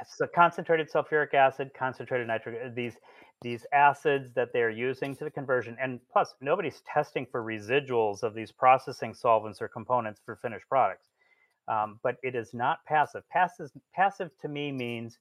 it's 0.00 0.20
a 0.20 0.28
concentrated 0.28 0.92
sulfuric 0.92 1.34
acid, 1.34 1.72
concentrated 1.76 2.28
nitric. 2.28 2.60
Uh, 2.64 2.68
these 2.72 2.94
these 3.42 3.66
acids 3.72 4.32
that 4.34 4.52
they're 4.52 4.70
using 4.70 5.16
to 5.16 5.24
the 5.24 5.30
conversion, 5.30 5.76
and 5.80 5.98
plus 6.12 6.34
nobody's 6.40 6.82
testing 6.92 7.26
for 7.30 7.42
residuals 7.42 8.22
of 8.22 8.32
these 8.32 8.52
processing 8.52 9.12
solvents 9.12 9.60
or 9.60 9.66
components 9.66 10.20
for 10.24 10.36
finished 10.36 10.68
products. 10.68 11.08
Um, 11.66 11.98
but 12.04 12.16
it 12.22 12.36
is 12.36 12.54
not 12.54 12.78
passive. 12.86 13.28
Passive 13.28 13.70
passive 13.92 14.30
to 14.40 14.48
me 14.48 14.70
means 14.70 15.18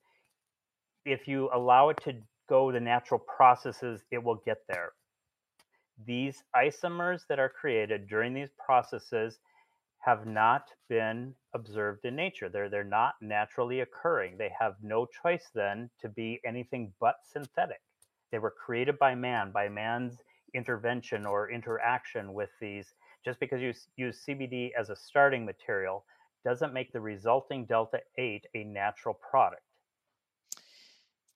if 1.07 1.25
you 1.25 1.49
allow 1.53 1.87
it 1.87 1.97
to 2.03 2.13
go 2.49 2.69
the 2.69 2.79
natural 2.81 3.19
processes, 3.19 4.03
it 4.11 4.21
will 4.21 4.41
get 4.45 4.57
there. 4.67 4.91
These 6.05 6.43
isomers 6.53 7.21
that 7.29 7.39
are 7.39 7.49
created 7.49 8.09
during 8.09 8.33
these 8.33 8.49
processes 8.63 9.39
have 9.99 10.27
not 10.27 10.67
been 10.89 11.33
observed 11.55 12.03
in 12.03 12.15
nature. 12.15 12.49
They're, 12.49 12.69
they're 12.69 12.83
not 12.83 13.15
naturally 13.21 13.79
occurring. 13.79 14.37
They 14.37 14.51
have 14.59 14.75
no 14.83 15.05
choice 15.05 15.49
then 15.55 15.89
to 16.01 16.09
be 16.09 16.41
anything 16.45 16.91
but 16.99 17.15
synthetic. 17.23 17.81
They 18.31 18.39
were 18.39 18.51
created 18.51 18.99
by 18.99 19.15
man, 19.15 19.51
by 19.51 19.69
man's 19.69 20.17
intervention 20.53 21.25
or 21.25 21.49
interaction 21.49 22.33
with 22.33 22.49
these. 22.59 22.93
Just 23.23 23.39
because 23.39 23.61
you 23.61 23.73
use 23.95 24.25
CBD 24.27 24.71
as 24.77 24.89
a 24.89 24.95
starting 24.95 25.45
material 25.45 26.03
doesn't 26.43 26.73
make 26.73 26.91
the 26.91 27.01
resulting 27.01 27.65
Delta 27.65 27.99
8 28.17 28.45
a 28.55 28.63
natural 28.65 29.13
product 29.15 29.61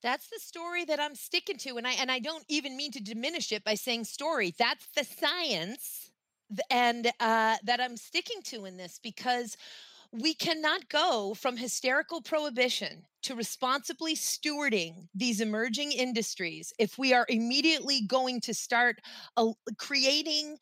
that's 0.02 0.28
the 0.28 0.38
story 0.40 0.84
that 0.84 1.00
I'm 1.00 1.14
sticking 1.14 1.56
to 1.58 1.76
and 1.76 1.86
I 1.86 1.92
and 1.92 2.10
I 2.10 2.18
don't 2.18 2.44
even 2.48 2.76
mean 2.76 2.92
to 2.92 3.02
diminish 3.02 3.52
it 3.52 3.64
by 3.64 3.74
saying 3.74 4.04
story 4.04 4.54
that's 4.58 4.86
the 4.96 5.04
science 5.04 6.10
and 6.70 7.06
uh, 7.20 7.56
that 7.64 7.80
I'm 7.80 7.96
sticking 7.96 8.42
to 8.44 8.66
in 8.66 8.76
this 8.76 9.00
because 9.02 9.56
we 10.12 10.34
cannot 10.34 10.88
go 10.90 11.32
from 11.34 11.56
hysterical 11.56 12.20
prohibition 12.20 13.02
to 13.22 13.34
responsibly 13.34 14.14
stewarding 14.14 15.08
these 15.14 15.40
emerging 15.40 15.92
industries 15.92 16.72
if 16.78 16.98
we 16.98 17.14
are 17.14 17.24
immediately 17.28 18.02
going 18.02 18.40
to 18.40 18.52
start 18.52 19.00
uh, 19.36 19.52
creating 19.78 20.58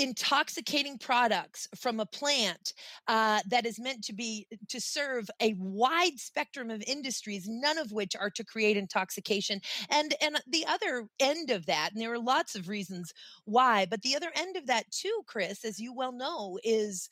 intoxicating 0.00 0.98
products 0.98 1.68
from 1.76 2.00
a 2.00 2.06
plant 2.06 2.72
uh, 3.08 3.40
that 3.48 3.66
is 3.66 3.78
meant 3.78 4.02
to 4.04 4.12
be 4.12 4.46
to 4.68 4.80
serve 4.80 5.30
a 5.40 5.54
wide 5.58 6.18
spectrum 6.18 6.70
of 6.70 6.82
industries 6.86 7.46
none 7.48 7.78
of 7.78 7.92
which 7.92 8.16
are 8.16 8.30
to 8.30 8.44
create 8.44 8.76
intoxication. 8.76 9.60
And 9.90 10.14
and 10.22 10.40
the 10.48 10.64
other 10.66 11.06
end 11.18 11.50
of 11.50 11.66
that 11.66 11.90
and 11.92 12.00
there 12.00 12.12
are 12.12 12.18
lots 12.18 12.54
of 12.54 12.68
reasons 12.68 13.12
why 13.44 13.86
but 13.88 14.02
the 14.02 14.16
other 14.16 14.30
end 14.34 14.56
of 14.56 14.66
that 14.66 14.90
too 14.90 15.22
chris 15.26 15.64
as 15.64 15.78
you 15.78 15.92
well 15.92 16.12
know 16.12 16.58
is 16.64 17.08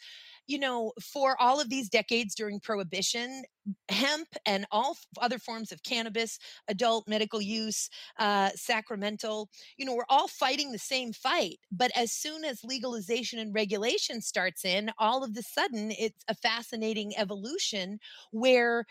you 0.49 0.59
know, 0.59 0.93
for 1.01 1.41
all 1.41 1.61
of 1.61 1.69
these 1.69 1.89
decades 1.89 2.35
during 2.35 2.59
Prohibition, 2.59 3.45
hemp 3.91 4.29
and 4.47 4.67
all 4.73 4.97
other 5.21 5.39
forms 5.39 5.71
of 5.71 5.83
cannabis, 5.83 6.39
adult 6.69 7.07
medical 7.07 7.41
use, 7.41 7.91
uh, 8.19 8.49
sacramental, 8.55 9.51
you 9.77 9.85
know, 9.85 9.95
we're 9.95 10.05
all 10.09 10.27
fighting 10.27 10.73
the 10.73 10.79
same 10.79 11.13
fight. 11.13 11.59
But 11.71 11.91
as 11.95 12.13
soon 12.13 12.45
as 12.45 12.65
legalization 12.65 13.39
and 13.39 13.55
regulation 13.55 14.23
starts 14.23 14.65
in, 14.65 14.91
all 14.99 15.23
of 15.23 15.35
the 15.35 15.43
sudden 15.43 15.93
it's 15.93 16.25
a 16.29 16.35
fascinating 16.35 17.13
evolution 17.17 18.01
where 18.33 18.87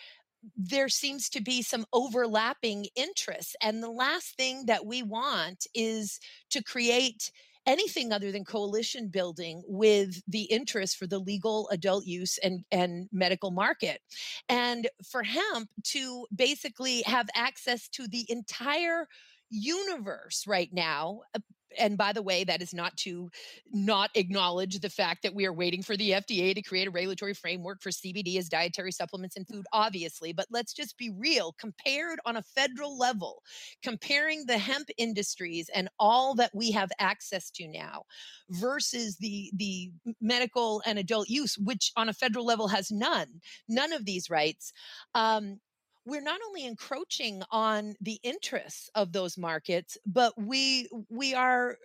there 0.55 0.89
seems 0.89 1.29
to 1.29 1.41
be 1.41 1.61
some 1.61 1.85
overlapping 1.91 2.85
interests. 2.95 3.55
And 3.61 3.81
the 3.81 3.89
last 3.89 4.37
thing 4.37 4.67
that 4.67 4.85
we 4.85 5.01
want 5.01 5.65
is 5.73 6.19
to 6.51 6.63
create 6.63 7.31
anything 7.67 8.11
other 8.11 8.31
than 8.31 8.45
coalition 8.45 9.09
building 9.09 9.61
with 9.67 10.21
the 10.27 10.43
interest 10.43 10.97
for 10.97 11.05
the 11.05 11.19
legal 11.19 11.69
adult 11.69 12.05
use 12.05 12.39
and, 12.39 12.63
and 12.71 13.09
medical 13.11 13.51
market. 13.51 14.01
And 14.49 14.87
for 15.05 15.21
hemp 15.21 15.69
to 15.83 16.25
basically 16.33 17.03
have 17.03 17.27
access 17.35 17.87
to 17.89 18.07
the 18.07 18.25
entire 18.29 19.07
universe 19.49 20.45
right 20.47 20.69
now 20.73 21.21
uh, 21.35 21.39
and 21.77 21.97
by 21.97 22.13
the 22.13 22.21
way, 22.21 22.43
that 22.43 22.61
is 22.61 22.73
not 22.73 22.95
to 22.97 23.29
not 23.71 24.09
acknowledge 24.15 24.79
the 24.79 24.89
fact 24.89 25.23
that 25.23 25.33
we 25.33 25.45
are 25.45 25.53
waiting 25.53 25.81
for 25.81 25.97
the 25.97 26.11
FDA 26.11 26.53
to 26.55 26.61
create 26.61 26.87
a 26.87 26.91
regulatory 26.91 27.33
framework 27.33 27.81
for 27.81 27.89
CBD 27.89 28.37
as 28.37 28.49
dietary 28.49 28.91
supplements 28.91 29.35
and 29.35 29.47
food, 29.47 29.65
obviously. 29.73 30.33
But 30.33 30.47
let's 30.49 30.73
just 30.73 30.97
be 30.97 31.09
real 31.09 31.53
compared 31.59 32.19
on 32.25 32.37
a 32.37 32.43
federal 32.43 32.97
level, 32.97 33.41
comparing 33.83 34.45
the 34.45 34.57
hemp 34.57 34.89
industries 34.97 35.69
and 35.73 35.89
all 35.99 36.35
that 36.35 36.51
we 36.53 36.71
have 36.71 36.91
access 36.99 37.49
to 37.51 37.67
now 37.67 38.03
versus 38.49 39.17
the, 39.17 39.51
the 39.55 39.91
medical 40.21 40.81
and 40.85 40.99
adult 40.99 41.29
use, 41.29 41.57
which 41.57 41.91
on 41.97 42.09
a 42.09 42.13
federal 42.13 42.45
level 42.45 42.67
has 42.67 42.91
none, 42.91 43.41
none 43.67 43.93
of 43.93 44.05
these 44.05 44.29
rights. 44.29 44.71
Um, 45.15 45.59
we're 46.07 46.21
not 46.21 46.39
only 46.47 46.65
encroaching 46.65 47.43
on 47.51 47.93
the 48.01 48.19
interests 48.23 48.89
of 48.95 49.11
those 49.11 49.37
markets 49.37 49.97
but 50.05 50.33
we 50.37 50.87
we 51.09 51.33
are 51.33 51.77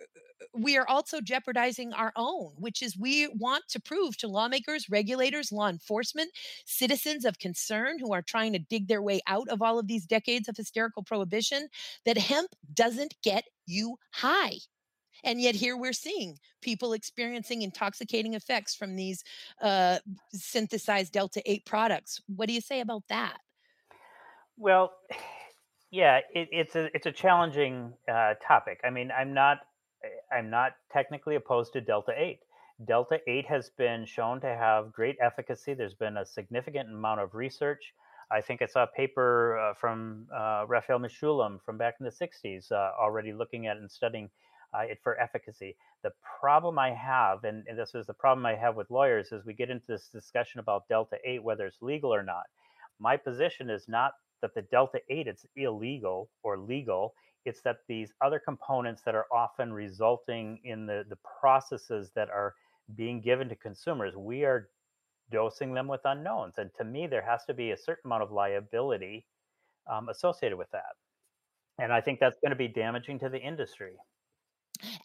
we 0.53 0.77
are 0.77 0.87
also 0.87 1.21
jeopardizing 1.21 1.93
our 1.93 2.11
own, 2.15 2.51
which 2.57 2.81
is 2.81 2.97
we 2.97 3.27
want 3.27 3.63
to 3.69 3.81
prove 3.81 4.17
to 4.17 4.27
lawmakers, 4.27 4.89
regulators, 4.89 5.51
law 5.51 5.69
enforcement, 5.69 6.31
citizens 6.65 7.25
of 7.25 7.39
concern 7.39 7.97
who 7.99 8.13
are 8.13 8.21
trying 8.21 8.53
to 8.53 8.59
dig 8.59 8.87
their 8.87 9.01
way 9.01 9.21
out 9.27 9.47
of 9.49 9.61
all 9.61 9.79
of 9.79 9.87
these 9.87 10.05
decades 10.05 10.47
of 10.47 10.57
hysterical 10.57 11.03
prohibition 11.03 11.67
that 12.05 12.17
hemp 12.17 12.49
doesn't 12.73 13.15
get 13.23 13.45
you 13.65 13.97
high. 14.11 14.57
And 15.23 15.39
yet, 15.39 15.55
here 15.55 15.77
we're 15.77 15.93
seeing 15.93 16.37
people 16.61 16.91
experiencing 16.93 17.61
intoxicating 17.61 18.33
effects 18.33 18.75
from 18.75 18.95
these 18.95 19.23
uh, 19.61 19.99
synthesized 20.33 21.13
Delta 21.13 21.41
8 21.45 21.65
products. 21.65 22.19
What 22.27 22.47
do 22.47 22.53
you 22.53 22.61
say 22.61 22.81
about 22.81 23.03
that? 23.07 23.37
Well, 24.57 24.93
yeah, 25.91 26.19
it, 26.33 26.49
it's 26.51 26.75
a 26.75 26.89
it's 26.95 27.05
a 27.05 27.11
challenging 27.11 27.93
uh, 28.11 28.35
topic. 28.45 28.81
I 28.83 28.89
mean, 28.89 29.11
I'm 29.11 29.33
not 29.33 29.59
eh, 30.03 30.35
I'm 30.35 30.49
not 30.49 30.73
technically 30.91 31.35
opposed 31.35 31.73
to 31.73 31.81
Delta 31.81 32.13
Eight. 32.17 32.39
Delta 32.85 33.19
Eight 33.27 33.45
has 33.47 33.69
been 33.77 34.05
shown 34.05 34.41
to 34.41 34.47
have 34.47 34.91
great 34.91 35.17
efficacy. 35.21 35.73
There's 35.73 35.93
been 35.93 36.17
a 36.17 36.25
significant 36.25 36.89
amount 36.89 37.21
of 37.21 37.35
research. 37.35 37.93
I 38.31 38.41
think 38.41 38.61
I 38.63 38.65
saw 38.65 38.83
a 38.83 38.87
paper 38.87 39.59
uh, 39.59 39.73
from 39.75 40.27
uh, 40.35 40.65
Raphael 40.67 40.99
Mechoulam 40.99 41.59
from 41.63 41.77
back 41.77 41.95
in 41.99 42.05
the 42.05 42.11
60s 42.11 42.71
uh, 42.71 42.91
already 42.99 43.31
looking 43.31 43.67
at 43.67 43.77
and 43.77 43.91
studying 43.91 44.29
uh, 44.73 44.79
it 44.81 44.99
for 45.03 45.19
efficacy. 45.19 45.75
The 46.03 46.11
problem 46.39 46.79
I 46.79 46.91
have, 46.93 47.43
and, 47.43 47.63
and 47.67 47.77
this 47.77 47.93
is 47.93 48.07
the 48.07 48.13
problem 48.13 48.45
I 48.45 48.55
have 48.55 48.75
with 48.75 48.89
lawyers, 48.89 49.31
is 49.31 49.45
we 49.45 49.53
get 49.53 49.69
into 49.69 49.85
this 49.87 50.07
discussion 50.07 50.59
about 50.59 50.87
Delta 50.89 51.17
8, 51.23 51.43
whether 51.43 51.67
it's 51.67 51.81
legal 51.81 52.13
or 52.13 52.23
not. 52.23 52.45
My 52.99 53.17
position 53.17 53.69
is 53.69 53.87
not 53.87 54.13
that 54.43 54.53
the 54.53 54.61
Delta 54.63 54.99
8 55.09 55.27
it's 55.27 55.45
illegal 55.55 56.29
or 56.43 56.59
legal. 56.59 57.15
It's 57.45 57.61
that 57.63 57.77
these 57.87 58.13
other 58.21 58.39
components 58.39 59.01
that 59.05 59.15
are 59.15 59.25
often 59.33 59.73
resulting 59.73 60.59
in 60.63 60.85
the, 60.85 61.03
the 61.09 61.17
processes 61.39 62.11
that 62.15 62.29
are 62.29 62.53
being 62.95 63.19
given 63.19 63.49
to 63.49 63.55
consumers, 63.55 64.15
we 64.15 64.43
are 64.43 64.69
dosing 65.31 65.73
them 65.73 65.87
with 65.87 66.01
unknowns. 66.05 66.55
And 66.57 66.69
to 66.77 66.83
me, 66.83 67.07
there 67.07 67.25
has 67.27 67.43
to 67.45 67.53
be 67.53 67.71
a 67.71 67.77
certain 67.77 68.03
amount 68.05 68.23
of 68.23 68.31
liability 68.31 69.25
um, 69.91 70.09
associated 70.09 70.57
with 70.57 70.69
that. 70.71 70.93
And 71.79 71.91
I 71.91 72.01
think 72.01 72.19
that's 72.19 72.39
going 72.39 72.51
to 72.51 72.55
be 72.55 72.67
damaging 72.67 73.19
to 73.19 73.29
the 73.29 73.39
industry. 73.39 73.93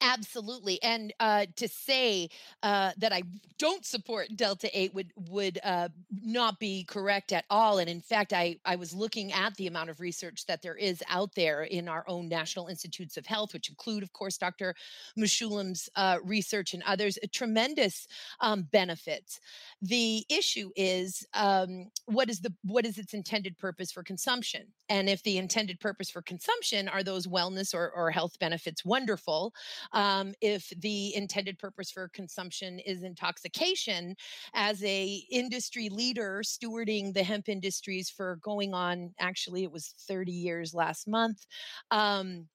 Absolutely, 0.00 0.80
and 0.82 1.12
uh, 1.18 1.46
to 1.56 1.66
say 1.66 2.28
uh, 2.62 2.92
that 2.98 3.12
I 3.12 3.22
don't 3.58 3.84
support 3.84 4.28
Delta 4.36 4.70
Eight 4.72 4.94
would 4.94 5.12
would 5.28 5.58
uh, 5.64 5.88
not 6.22 6.60
be 6.60 6.84
correct 6.84 7.32
at 7.32 7.44
all. 7.50 7.78
And 7.78 7.90
in 7.90 8.00
fact, 8.00 8.32
I 8.32 8.58
I 8.64 8.76
was 8.76 8.94
looking 8.94 9.32
at 9.32 9.56
the 9.56 9.66
amount 9.66 9.90
of 9.90 9.98
research 9.98 10.46
that 10.46 10.62
there 10.62 10.76
is 10.76 11.02
out 11.08 11.34
there 11.34 11.64
in 11.64 11.88
our 11.88 12.04
own 12.06 12.28
National 12.28 12.68
Institutes 12.68 13.16
of 13.16 13.26
Health, 13.26 13.52
which 13.52 13.70
include, 13.70 14.04
of 14.04 14.12
course, 14.12 14.38
Dr. 14.38 14.76
Mechoulam's 15.16 15.88
uh, 15.96 16.18
research 16.22 16.74
and 16.74 16.82
others. 16.84 17.18
Tremendous 17.32 18.06
um, 18.40 18.62
benefits. 18.70 19.40
The 19.82 20.24
issue 20.28 20.70
is 20.76 21.26
um, 21.34 21.90
what 22.06 22.30
is 22.30 22.40
the 22.40 22.54
what 22.62 22.86
is 22.86 22.98
its 22.98 23.14
intended 23.14 23.58
purpose 23.58 23.90
for 23.90 24.04
consumption? 24.04 24.68
And 24.88 25.08
if 25.08 25.22
the 25.22 25.38
intended 25.38 25.80
purpose 25.80 26.08
for 26.08 26.22
consumption 26.22 26.88
are 26.88 27.02
those 27.02 27.26
wellness 27.26 27.74
or, 27.74 27.90
or 27.90 28.10
health 28.10 28.38
benefits, 28.38 28.84
wonderful 28.84 29.52
um, 29.92 30.34
if 30.40 30.68
the 30.80 31.14
intended 31.14 31.58
purpose 31.58 31.90
for 31.90 32.08
consumption 32.08 32.78
is 32.80 33.02
intoxication 33.02 34.14
as 34.54 34.82
a 34.84 35.22
industry 35.30 35.88
leader 35.88 36.42
stewarding 36.44 37.12
the 37.14 37.22
hemp 37.22 37.48
industries 37.48 38.10
for 38.10 38.36
going 38.42 38.74
on 38.74 39.12
actually 39.20 39.62
it 39.62 39.72
was 39.72 39.94
30 40.06 40.32
years 40.32 40.74
last 40.74 41.08
month 41.08 41.46
um, 41.90 42.46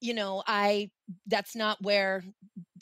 you 0.00 0.14
know 0.14 0.42
i 0.46 0.90
that's 1.26 1.54
not 1.56 1.78
where 1.82 2.22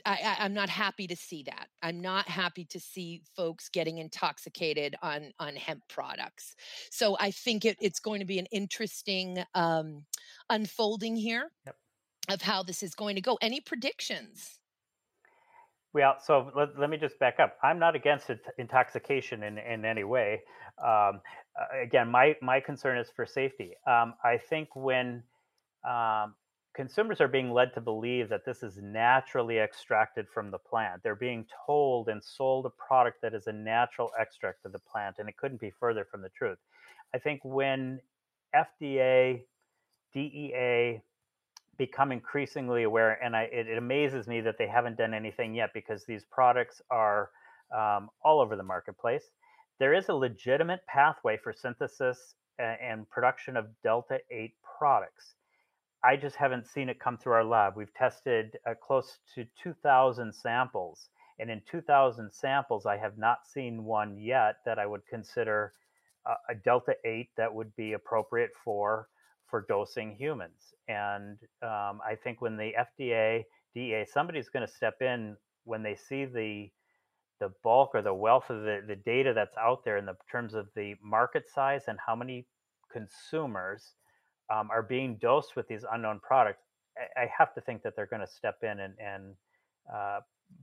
I, 0.04 0.36
am 0.38 0.54
not 0.54 0.68
happy 0.68 1.06
to 1.06 1.16
see 1.16 1.44
that. 1.44 1.68
I'm 1.82 2.00
not 2.00 2.28
happy 2.28 2.64
to 2.66 2.80
see 2.80 3.22
folks 3.36 3.68
getting 3.68 3.98
intoxicated 3.98 4.96
on 5.02 5.32
on 5.38 5.54
hemp 5.54 5.82
products. 5.88 6.56
So 6.90 7.16
i 7.20 7.30
think 7.30 7.64
it, 7.64 7.76
it's 7.80 8.00
going 8.00 8.20
to 8.20 8.26
be 8.26 8.38
an 8.38 8.46
interesting 8.50 9.44
um, 9.54 10.04
unfolding 10.50 11.16
here. 11.16 11.50
Yep 11.66 11.76
of 12.28 12.42
how 12.42 12.62
this 12.62 12.82
is 12.82 12.94
going 12.94 13.16
to 13.16 13.20
go. 13.20 13.38
Any 13.40 13.60
predictions? 13.60 14.58
Well, 15.94 16.16
so 16.24 16.50
let, 16.56 16.78
let 16.78 16.88
me 16.88 16.96
just 16.96 17.18
back 17.18 17.38
up. 17.38 17.56
I'm 17.62 17.78
not 17.78 17.94
against 17.94 18.30
intoxication 18.58 19.42
in, 19.42 19.58
in 19.58 19.84
any 19.84 20.04
way. 20.04 20.40
Um, 20.82 21.20
again, 21.82 22.08
my, 22.08 22.34
my 22.40 22.60
concern 22.60 22.96
is 22.98 23.08
for 23.14 23.26
safety. 23.26 23.72
Um, 23.86 24.14
I 24.24 24.38
think 24.38 24.74
when 24.74 25.22
um, 25.86 26.34
consumers 26.74 27.20
are 27.20 27.28
being 27.28 27.50
led 27.50 27.74
to 27.74 27.80
believe 27.82 28.30
that 28.30 28.46
this 28.46 28.62
is 28.62 28.78
naturally 28.78 29.58
extracted 29.58 30.26
from 30.32 30.50
the 30.50 30.58
plant, 30.58 31.02
they're 31.02 31.14
being 31.14 31.44
told 31.66 32.08
and 32.08 32.22
sold 32.24 32.64
a 32.64 32.70
product 32.70 33.20
that 33.20 33.34
is 33.34 33.46
a 33.46 33.52
natural 33.52 34.10
extract 34.18 34.64
of 34.64 34.72
the 34.72 34.78
plant, 34.78 35.16
and 35.18 35.28
it 35.28 35.36
couldn't 35.36 35.60
be 35.60 35.72
further 35.78 36.06
from 36.10 36.22
the 36.22 36.30
truth. 36.30 36.58
I 37.14 37.18
think 37.18 37.40
when 37.44 38.00
FDA, 38.54 39.42
DEA, 40.14 41.02
become 41.78 42.12
increasingly 42.12 42.82
aware, 42.82 43.22
and 43.22 43.34
I, 43.34 43.42
it, 43.44 43.68
it, 43.68 43.78
amazes 43.78 44.26
me 44.26 44.40
that 44.42 44.56
they 44.58 44.66
haven't 44.66 44.98
done 44.98 45.14
anything 45.14 45.54
yet 45.54 45.70
because 45.72 46.04
these 46.04 46.24
products 46.30 46.82
are 46.90 47.30
um, 47.76 48.10
all 48.24 48.40
over 48.40 48.56
the 48.56 48.62
marketplace. 48.62 49.24
There 49.78 49.94
is 49.94 50.08
a 50.08 50.14
legitimate 50.14 50.80
pathway 50.86 51.38
for 51.42 51.52
synthesis 51.52 52.34
and, 52.58 52.76
and 52.80 53.10
production 53.10 53.56
of 53.56 53.66
Delta 53.82 54.18
8 54.30 54.52
products. 54.78 55.34
I 56.04 56.16
just 56.16 56.36
haven't 56.36 56.66
seen 56.66 56.88
it 56.88 57.00
come 57.00 57.16
through 57.16 57.34
our 57.34 57.44
lab. 57.44 57.74
We've 57.76 57.94
tested 57.94 58.58
uh, 58.66 58.74
close 58.80 59.18
to 59.34 59.46
2,000 59.62 60.34
samples, 60.34 61.08
and 61.38 61.50
in 61.50 61.62
2,000 61.70 62.30
samples, 62.32 62.86
I 62.86 62.98
have 62.98 63.16
not 63.16 63.46
seen 63.46 63.84
one 63.84 64.18
yet 64.18 64.56
that 64.66 64.78
I 64.78 64.86
would 64.86 65.06
consider 65.06 65.72
a 66.48 66.54
Delta 66.54 66.94
8 67.04 67.30
that 67.36 67.52
would 67.52 67.74
be 67.74 67.94
appropriate 67.94 68.50
for 68.64 69.08
for 69.52 69.66
dosing 69.68 70.16
humans. 70.16 70.72
And 70.88 71.36
um, 71.62 72.00
I 72.04 72.16
think 72.24 72.40
when 72.40 72.56
the 72.56 72.72
FDA, 72.72 73.44
DEA, 73.74 74.06
somebody's 74.10 74.48
going 74.48 74.66
to 74.66 74.72
step 74.72 75.02
in 75.02 75.36
when 75.64 75.82
they 75.82 75.94
see 75.94 76.24
the 76.24 76.70
the 77.38 77.52
bulk 77.64 77.90
or 77.94 78.02
the 78.02 78.14
wealth 78.14 78.48
of 78.50 78.62
the, 78.62 78.82
the 78.86 78.94
data 78.94 79.32
that's 79.34 79.56
out 79.56 79.84
there 79.84 79.96
in 79.96 80.06
the 80.06 80.16
terms 80.30 80.54
of 80.54 80.68
the 80.76 80.94
market 81.02 81.42
size 81.52 81.82
and 81.88 81.98
how 82.06 82.14
many 82.14 82.46
consumers 82.92 83.94
um, 84.52 84.70
are 84.70 84.82
being 84.82 85.18
dosed 85.20 85.56
with 85.56 85.66
these 85.66 85.84
unknown 85.92 86.20
products, 86.22 86.62
I, 86.96 87.22
I 87.22 87.30
have 87.36 87.52
to 87.54 87.60
think 87.60 87.82
that 87.82 87.94
they're 87.96 88.06
going 88.06 88.20
to 88.20 88.32
step 88.32 88.58
in 88.62 88.78
and, 88.78 88.94
and 89.04 89.34
uh, 89.92 90.20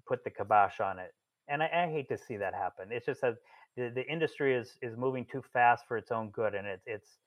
put 0.07 0.23
the 0.23 0.29
kibosh 0.29 0.79
on 0.79 0.99
it. 0.99 1.13
And 1.49 1.61
I, 1.61 1.69
I, 1.73 1.91
hate 1.91 2.07
to 2.09 2.17
see 2.17 2.37
that 2.37 2.53
happen. 2.53 2.87
It's 2.91 3.07
just 3.07 3.21
that 3.21 3.35
the, 3.75 3.91
the 3.93 4.07
industry 4.09 4.55
is 4.55 4.77
is 4.81 4.95
moving 4.95 5.25
too 5.29 5.43
fast 5.51 5.83
for 5.85 5.97
its 5.97 6.11
own 6.11 6.29
good, 6.29 6.53
and 6.55 6.65
it's 6.65 6.83
it's 6.85 7.17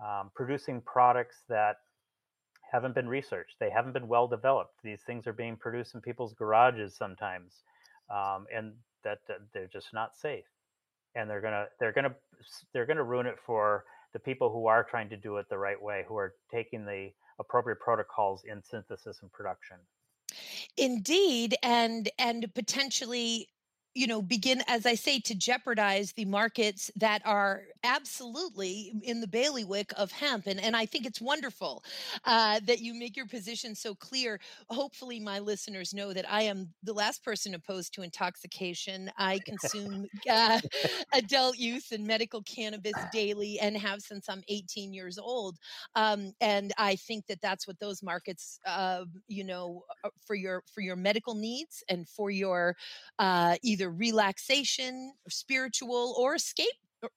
um, 0.00 0.30
producing 0.34 0.80
products 0.80 1.36
that 1.48 1.76
haven't 2.70 2.94
been 2.94 3.08
researched. 3.08 3.56
They 3.58 3.70
haven't 3.70 3.92
been 3.92 4.08
well 4.08 4.28
developed. 4.28 4.74
These 4.82 5.02
things 5.06 5.26
are 5.26 5.32
being 5.32 5.56
produced 5.56 5.94
in 5.94 6.00
people's 6.00 6.34
garages 6.34 6.94
sometimes, 6.94 7.62
um, 8.10 8.46
and 8.54 8.72
that, 9.04 9.18
that 9.28 9.38
they're 9.52 9.70
just 9.72 9.92
not 9.92 10.16
safe. 10.16 10.44
And 11.14 11.28
they're 11.28 11.40
gonna 11.40 11.66
they're 11.80 11.92
gonna 11.92 12.14
they're 12.72 12.86
gonna 12.86 13.02
ruin 13.02 13.26
it 13.26 13.36
for 13.44 13.84
the 14.12 14.18
people 14.18 14.52
who 14.52 14.66
are 14.66 14.84
trying 14.84 15.08
to 15.08 15.16
do 15.16 15.38
it 15.38 15.48
the 15.48 15.58
right 15.58 15.80
way, 15.80 16.04
who 16.06 16.16
are 16.16 16.34
taking 16.50 16.84
the 16.84 17.10
appropriate 17.40 17.80
protocols 17.80 18.42
in 18.44 18.62
synthesis 18.62 19.18
and 19.22 19.32
production. 19.32 19.78
Indeed, 20.76 21.56
and 21.62 22.10
and 22.18 22.52
potentially 22.54 23.48
you 23.98 24.06
know 24.06 24.22
begin 24.22 24.62
as 24.68 24.86
i 24.86 24.94
say 24.94 25.18
to 25.18 25.34
jeopardize 25.34 26.12
the 26.12 26.24
markets 26.24 26.90
that 26.96 27.20
are 27.24 27.62
absolutely 27.84 28.92
in 29.02 29.20
the 29.20 29.26
bailiwick 29.26 29.92
of 29.96 30.12
hemp 30.12 30.46
and, 30.46 30.60
and 30.60 30.76
i 30.76 30.86
think 30.86 31.06
it's 31.06 31.20
wonderful 31.20 31.82
uh, 32.24 32.60
that 32.64 32.80
you 32.80 32.94
make 32.94 33.16
your 33.16 33.26
position 33.26 33.74
so 33.74 33.94
clear. 33.94 34.40
Hopefully 34.68 35.20
my 35.20 35.38
listeners 35.38 35.94
know 35.94 36.12
that 36.12 36.30
i 36.30 36.42
am 36.42 36.68
the 36.82 36.92
last 36.92 37.24
person 37.24 37.54
opposed 37.54 37.92
to 37.94 38.02
intoxication. 38.02 39.10
I 39.18 39.40
consume 39.40 40.06
uh, 40.30 40.60
adult 41.14 41.58
use 41.58 41.92
and 41.92 42.06
medical 42.06 42.42
cannabis 42.42 43.04
daily 43.06 43.58
and 43.60 43.76
have 43.76 44.00
since 44.00 44.28
i'm 44.28 44.42
18 44.48 44.92
years 44.92 45.18
old 45.18 45.56
um, 45.94 46.32
and 46.40 46.72
i 46.78 46.96
think 46.96 47.26
that 47.26 47.40
that's 47.40 47.66
what 47.66 47.78
those 47.80 48.02
markets 48.02 48.58
uh, 48.66 49.04
you 49.26 49.44
know 49.44 49.82
uh, 50.04 50.10
for 50.26 50.34
your 50.34 50.62
for 50.72 50.80
your 50.80 50.96
medical 50.96 51.34
needs 51.34 51.82
and 51.88 52.08
for 52.08 52.30
your 52.30 52.76
uh, 53.18 53.56
relaxation, 53.90 55.12
spiritual, 55.28 56.14
or 56.18 56.34
escape 56.34 56.68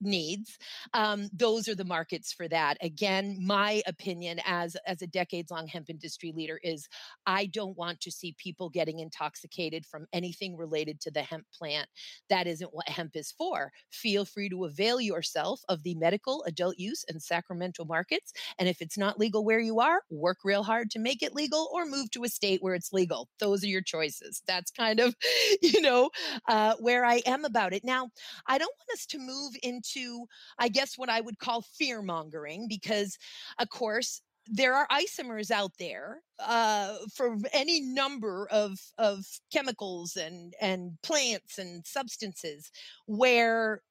needs 0.01 0.57
um, 0.93 1.29
those 1.33 1.67
are 1.67 1.75
the 1.75 1.85
markets 1.85 2.31
for 2.33 2.47
that. 2.47 2.77
Again 2.81 3.37
my 3.41 3.81
opinion 3.87 4.39
as 4.45 4.75
as 4.87 5.01
a 5.01 5.07
decades 5.07 5.51
long 5.51 5.67
hemp 5.67 5.89
industry 5.89 6.31
leader 6.35 6.59
is 6.63 6.87
i 7.25 7.45
don't 7.47 7.77
want 7.77 7.99
to 8.01 8.11
see 8.11 8.35
people 8.37 8.69
getting 8.69 8.99
intoxicated 8.99 9.85
from 9.85 10.05
anything 10.13 10.55
related 10.57 10.99
to 11.01 11.11
the 11.11 11.21
hemp 11.21 11.45
plant. 11.57 11.87
That 12.29 12.47
isn't 12.47 12.73
what 12.73 12.89
hemp 12.89 13.15
is 13.15 13.31
for. 13.31 13.71
Feel 13.91 14.25
free 14.25 14.49
to 14.49 14.65
avail 14.65 14.99
yourself 15.01 15.61
of 15.69 15.83
the 15.83 15.95
medical 15.95 16.43
adult 16.43 16.77
use 16.77 17.03
and 17.07 17.21
sacramental 17.21 17.85
markets 17.85 18.33
and 18.59 18.67
if 18.69 18.81
it's 18.81 18.97
not 18.97 19.19
legal 19.19 19.43
where 19.43 19.59
you 19.59 19.79
are 19.79 20.01
work 20.09 20.39
real 20.43 20.63
hard 20.63 20.89
to 20.91 20.99
make 20.99 21.21
it 21.23 21.35
legal 21.35 21.69
or 21.73 21.85
move 21.85 22.09
to 22.11 22.23
a 22.23 22.29
state 22.29 22.61
where 22.61 22.75
it's 22.75 22.93
legal. 22.93 23.29
Those 23.39 23.63
are 23.63 23.67
your 23.67 23.81
choices. 23.81 24.41
That's 24.47 24.71
kind 24.71 24.99
of 24.99 25.15
you 25.61 25.81
know 25.81 26.09
uh, 26.47 26.75
where 26.79 27.05
i 27.05 27.21
am 27.25 27.45
about 27.45 27.73
it. 27.73 27.83
Now 27.83 28.09
i 28.47 28.57
don't 28.57 28.73
want 28.79 28.91
us 28.99 29.05
to 29.07 29.17
move 29.19 29.53
in 29.63 29.70
into, 29.71 30.25
I 30.60 30.67
guess, 30.67 30.97
what 30.97 31.10
I 31.10 31.21
would 31.21 31.39
call 31.39 31.62
fear 31.79 32.01
mongering, 32.01 32.67
because, 32.67 33.17
of 33.60 33.69
course, 33.69 34.21
there 34.47 34.73
are 34.75 34.88
isomers 34.91 35.51
out 35.51 35.71
there 35.79 36.21
uh, 36.39 36.95
for 37.13 37.38
any 37.53 37.81
number 37.81 38.47
of 38.51 38.79
of 38.97 39.25
chemicals 39.53 40.15
and 40.15 40.53
and 40.60 40.97
plants 41.03 41.57
and 41.57 41.86
substances 41.86 42.71
where 43.05 43.81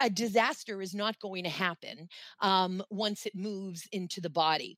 a 0.00 0.10
disaster 0.10 0.82
is 0.82 0.94
not 0.94 1.18
going 1.20 1.44
to 1.44 1.50
happen 1.50 2.08
um, 2.40 2.82
once 2.90 3.26
it 3.26 3.34
moves 3.34 3.88
into 3.92 4.20
the 4.20 4.30
body 4.30 4.76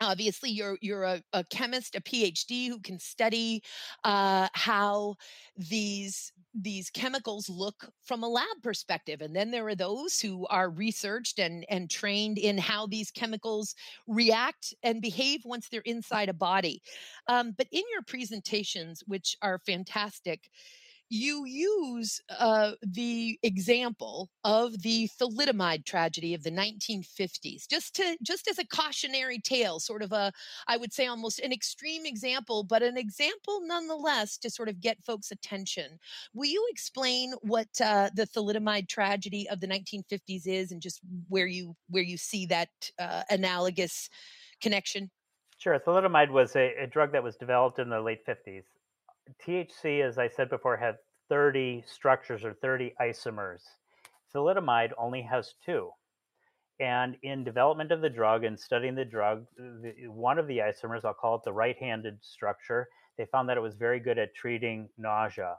obviously 0.00 0.50
you're 0.50 0.78
you're 0.80 1.04
a, 1.04 1.22
a, 1.32 1.44
chemist 1.44 1.96
a 1.96 2.00
phd 2.00 2.68
who 2.68 2.78
can 2.80 2.98
study 2.98 3.62
uh, 4.04 4.48
how 4.52 5.14
these 5.56 6.32
these 6.58 6.90
chemicals 6.90 7.48
look 7.48 7.90
from 8.02 8.22
a 8.22 8.28
lab 8.28 8.62
perspective. 8.62 9.20
And 9.20 9.34
then 9.36 9.50
there 9.50 9.66
are 9.68 9.74
those 9.74 10.18
who 10.18 10.46
are 10.46 10.70
researched 10.70 11.38
and 11.38 11.64
and 11.68 11.90
trained 11.90 12.38
in 12.38 12.58
how 12.58 12.86
these 12.86 13.10
chemicals 13.10 13.74
react 14.06 14.74
and 14.82 15.02
behave 15.02 15.40
once 15.44 15.68
they're 15.68 15.82
inside 15.82 16.28
a 16.28 16.34
body. 16.34 16.82
Um, 17.28 17.54
but 17.56 17.66
in 17.72 17.82
your 17.92 18.02
presentations 18.02 19.02
which 19.06 19.36
are 19.42 19.60
fantastic 19.66 20.48
you 21.08 21.44
use 21.46 22.20
uh, 22.38 22.72
the 22.82 23.38
example 23.42 24.28
of 24.44 24.82
the 24.82 25.08
thalidomide 25.20 25.84
tragedy 25.84 26.34
of 26.34 26.42
the 26.42 26.50
1950s 26.50 27.68
just 27.68 27.94
to 27.94 28.16
just 28.22 28.48
as 28.48 28.58
a 28.58 28.66
cautionary 28.66 29.38
tale 29.38 29.78
sort 29.78 30.02
of 30.02 30.12
a 30.12 30.32
i 30.68 30.76
would 30.76 30.92
say 30.92 31.06
almost 31.06 31.38
an 31.40 31.52
extreme 31.52 32.04
example 32.04 32.64
but 32.64 32.82
an 32.82 32.96
example 32.96 33.60
nonetheless 33.62 34.36
to 34.36 34.50
sort 34.50 34.68
of 34.68 34.80
get 34.80 35.02
folks 35.04 35.30
attention 35.30 35.98
will 36.34 36.48
you 36.48 36.66
explain 36.70 37.32
what 37.42 37.68
uh, 37.82 38.10
the 38.14 38.26
thalidomide 38.26 38.88
tragedy 38.88 39.48
of 39.48 39.60
the 39.60 39.68
1950s 39.68 40.46
is 40.46 40.72
and 40.72 40.82
just 40.82 41.00
where 41.28 41.46
you 41.46 41.74
where 41.88 42.02
you 42.02 42.16
see 42.16 42.46
that 42.46 42.68
uh, 42.98 43.22
analogous 43.30 44.08
connection 44.60 45.10
Sure. 45.58 45.78
Thalidomide 45.78 46.30
was 46.30 46.54
a, 46.54 46.74
a 46.82 46.86
drug 46.86 47.12
that 47.12 47.22
was 47.22 47.36
developed 47.36 47.78
in 47.78 47.88
the 47.88 48.00
late 48.00 48.26
50s. 48.26 48.64
THC, 49.46 50.02
as 50.02 50.18
I 50.18 50.28
said 50.28 50.48
before, 50.48 50.76
had 50.76 50.96
30 51.28 51.84
structures 51.86 52.44
or 52.44 52.54
30 52.54 52.94
isomers. 53.00 53.60
Thalidomide 54.34 54.92
only 54.98 55.22
has 55.22 55.54
two. 55.64 55.90
And 56.78 57.16
in 57.22 57.42
development 57.42 57.90
of 57.90 58.02
the 58.02 58.10
drug 58.10 58.44
and 58.44 58.58
studying 58.58 58.94
the 58.94 59.04
drug, 59.04 59.46
the, 59.56 60.08
one 60.08 60.38
of 60.38 60.46
the 60.46 60.58
isomers, 60.58 61.04
I'll 61.04 61.14
call 61.14 61.36
it 61.36 61.42
the 61.44 61.52
right 61.52 61.76
handed 61.78 62.18
structure, 62.22 62.88
they 63.16 63.24
found 63.26 63.48
that 63.48 63.56
it 63.56 63.62
was 63.62 63.74
very 63.74 63.98
good 63.98 64.18
at 64.18 64.34
treating 64.34 64.88
nausea. 64.98 65.56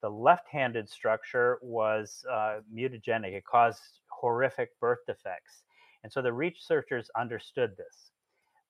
The 0.00 0.08
left 0.08 0.48
handed 0.48 0.88
structure 0.88 1.58
was 1.62 2.24
uh, 2.30 2.60
mutagenic, 2.74 3.32
it 3.32 3.44
caused 3.44 3.80
horrific 4.08 4.70
birth 4.80 5.00
defects. 5.06 5.64
And 6.02 6.12
so 6.12 6.22
the 6.22 6.32
researchers 6.32 7.10
understood 7.16 7.76
this. 7.76 8.10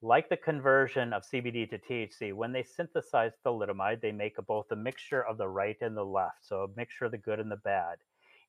Like 0.04 0.28
the 0.28 0.36
conversion 0.36 1.14
of 1.14 1.22
CBD 1.22 1.70
to 1.70 1.78
THC, 1.78 2.34
when 2.34 2.52
they 2.52 2.62
synthesize 2.62 3.32
thalidomide, 3.42 4.02
they 4.02 4.12
make 4.12 4.36
a, 4.36 4.42
both 4.42 4.70
a 4.70 4.76
mixture 4.76 5.24
of 5.24 5.38
the 5.38 5.48
right 5.48 5.78
and 5.80 5.96
the 5.96 6.04
left, 6.04 6.44
so 6.44 6.64
a 6.64 6.68
mixture 6.76 7.06
of 7.06 7.12
the 7.12 7.16
good 7.16 7.40
and 7.40 7.50
the 7.50 7.56
bad. 7.56 7.96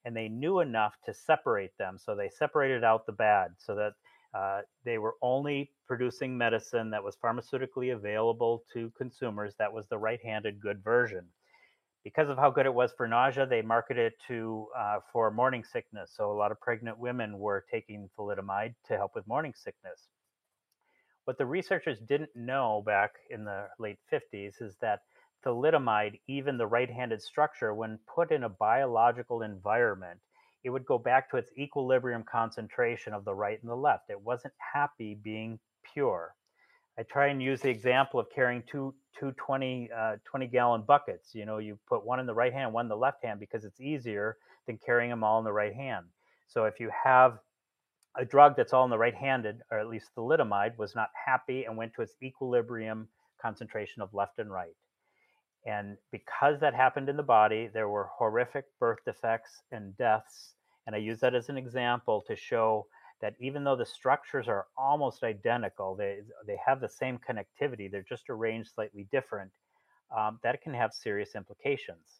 And 0.03 0.13
they 0.13 0.27
knew 0.27 0.59
enough 0.59 0.97
to 1.05 1.13
separate 1.13 1.71
them, 1.77 1.97
so 1.97 2.13
they 2.13 2.27
separated 2.27 2.83
out 2.83 3.05
the 3.05 3.13
bad 3.13 3.51
so 3.57 3.73
that 3.75 3.93
uh, 4.37 4.63
they 4.83 4.97
were 4.97 5.15
only 5.21 5.71
producing 5.87 6.37
medicine 6.37 6.89
that 6.89 7.05
was 7.05 7.15
pharmaceutically 7.23 7.93
available 7.93 8.65
to 8.73 8.91
consumers. 8.97 9.55
That 9.57 9.71
was 9.71 9.87
the 9.87 9.97
right 9.97 10.19
handed 10.21 10.59
good 10.59 10.83
version 10.83 11.25
because 12.03 12.27
of 12.27 12.37
how 12.37 12.51
good 12.51 12.65
it 12.65 12.73
was 12.73 12.91
for 12.97 13.07
nausea, 13.07 13.47
they 13.47 13.61
marketed 13.61 14.07
it 14.07 14.13
to 14.27 14.67
uh, 14.77 14.99
for 15.13 15.31
morning 15.31 15.63
sickness. 15.63 16.11
So 16.15 16.33
a 16.33 16.37
lot 16.37 16.51
of 16.51 16.59
pregnant 16.59 16.99
women 16.99 17.39
were 17.39 17.63
taking 17.71 18.09
thalidomide 18.19 18.75
to 18.89 18.97
help 18.97 19.15
with 19.15 19.25
morning 19.25 19.53
sickness. 19.55 20.09
What 21.25 21.37
the 21.39 21.45
researchers 21.45 21.99
didn't 21.99 22.35
know 22.35 22.83
back 22.85 23.15
in 23.29 23.45
the 23.45 23.67
late 23.79 23.97
50s 24.11 24.61
is 24.61 24.75
that 24.81 25.01
thalidomide, 25.45 26.19
even 26.27 26.57
the 26.57 26.67
right-handed 26.67 27.21
structure, 27.21 27.73
when 27.73 27.99
put 28.07 28.31
in 28.31 28.43
a 28.43 28.49
biological 28.49 29.41
environment, 29.41 30.19
it 30.63 30.69
would 30.69 30.85
go 30.85 30.97
back 30.97 31.29
to 31.29 31.37
its 31.37 31.51
equilibrium 31.57 32.23
concentration 32.23 33.13
of 33.13 33.25
the 33.25 33.33
right 33.33 33.61
and 33.61 33.69
the 33.69 33.75
left. 33.75 34.09
It 34.09 34.21
wasn't 34.21 34.53
happy 34.73 35.15
being 35.15 35.59
pure. 35.93 36.35
I 36.97 37.03
try 37.03 37.27
and 37.27 37.41
use 37.41 37.61
the 37.61 37.69
example 37.69 38.19
of 38.19 38.27
carrying 38.33 38.63
two 38.71 38.95
two 39.19 39.31
20, 39.33 39.89
uh, 39.95 40.17
20 40.25 40.47
gallon 40.47 40.83
buckets. 40.83 41.33
You 41.33 41.45
know, 41.45 41.57
you 41.57 41.77
put 41.87 42.05
one 42.05 42.19
in 42.19 42.25
the 42.25 42.33
right 42.33 42.53
hand, 42.53 42.73
one 42.73 42.85
in 42.85 42.89
the 42.89 42.97
left 42.97 43.23
hand 43.23 43.39
because 43.39 43.65
it's 43.65 43.81
easier 43.81 44.37
than 44.67 44.77
carrying 44.77 45.09
them 45.09 45.23
all 45.23 45.39
in 45.39 45.45
the 45.45 45.53
right 45.53 45.73
hand. 45.73 46.05
So 46.47 46.65
if 46.65 46.79
you 46.79 46.89
have 47.03 47.39
a 48.17 48.25
drug 48.25 48.55
that's 48.55 48.73
all 48.73 48.83
in 48.83 48.89
the 48.89 48.97
right 48.97 49.15
handed, 49.15 49.61
or 49.71 49.79
at 49.79 49.87
least 49.87 50.09
thalidomide, 50.15 50.77
was 50.77 50.95
not 50.95 51.09
happy 51.25 51.65
and 51.65 51.77
went 51.77 51.93
to 51.95 52.01
its 52.01 52.15
equilibrium 52.23 53.07
concentration 53.41 54.01
of 54.01 54.13
left 54.13 54.39
and 54.39 54.51
right. 54.51 54.75
And 55.65 55.97
because 56.11 56.59
that 56.59 56.75
happened 56.75 57.09
in 57.09 57.17
the 57.17 57.23
body, 57.23 57.69
there 57.73 57.89
were 57.89 58.09
horrific 58.17 58.65
birth 58.79 58.99
defects 59.05 59.63
and 59.71 59.97
deaths. 59.97 60.53
And 60.85 60.95
I 60.95 60.99
use 60.99 61.19
that 61.21 61.33
as 61.33 61.49
an 61.49 61.57
example 61.57 62.23
to 62.27 62.35
show 62.35 62.87
that 63.21 63.33
even 63.39 63.63
though 63.63 63.75
the 63.75 63.85
structures 63.85 64.47
are 64.47 64.67
almost 64.77 65.23
identical, 65.23 65.95
they, 65.95 66.19
they 66.45 66.57
have 66.65 66.81
the 66.81 66.89
same 66.89 67.17
connectivity, 67.17 67.89
they're 67.89 68.05
just 68.07 68.29
arranged 68.29 68.71
slightly 68.75 69.07
different, 69.11 69.51
um, 70.15 70.39
that 70.43 70.61
can 70.61 70.73
have 70.73 70.93
serious 70.93 71.33
implications. 71.35 72.19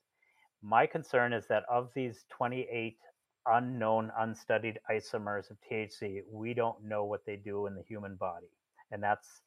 My 0.64 0.88
concern 0.88 1.34
is 1.34 1.46
that 1.48 1.64
of 1.70 1.92
these 1.94 2.26
28 2.30 2.98
unknown, 3.48 4.12
unstudied 4.18 4.80
isomers 4.92 5.50
of 5.50 5.58
THC, 5.70 6.22
we 6.32 6.54
don't 6.54 6.84
know 6.84 7.06
what 7.06 7.26
they 7.26 7.36
do 7.36 7.68
in 7.68 7.76
the 7.76 7.84
human 7.84 8.16
body. 8.16 8.48
And 8.92 9.02
that's, 9.02 9.42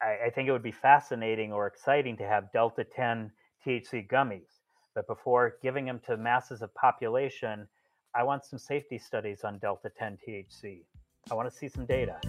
I, 0.00 0.26
I 0.26 0.30
think 0.30 0.48
it 0.48 0.52
would 0.52 0.62
be 0.62 0.72
fascinating 0.72 1.52
or 1.52 1.66
exciting 1.66 2.16
to 2.18 2.24
have 2.26 2.52
Delta 2.52 2.84
10 2.84 3.30
THC 3.66 4.08
gummies. 4.08 4.60
But 4.94 5.06
before 5.06 5.56
giving 5.62 5.86
them 5.86 6.00
to 6.06 6.16
masses 6.16 6.62
of 6.62 6.74
population, 6.74 7.66
I 8.14 8.22
want 8.22 8.44
some 8.44 8.58
safety 8.58 8.98
studies 8.98 9.42
on 9.42 9.58
Delta 9.58 9.90
10 9.98 10.18
THC. 10.26 10.82
I 11.30 11.34
want 11.34 11.50
to 11.50 11.56
see 11.56 11.68
some 11.68 11.86
data. 11.86 12.20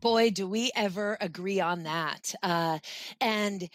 Boy, 0.00 0.30
do 0.30 0.46
we 0.46 0.70
ever 0.76 1.16
agree 1.20 1.60
on 1.60 1.82
that. 1.84 2.34
Uh, 2.42 2.78
and 3.20 3.68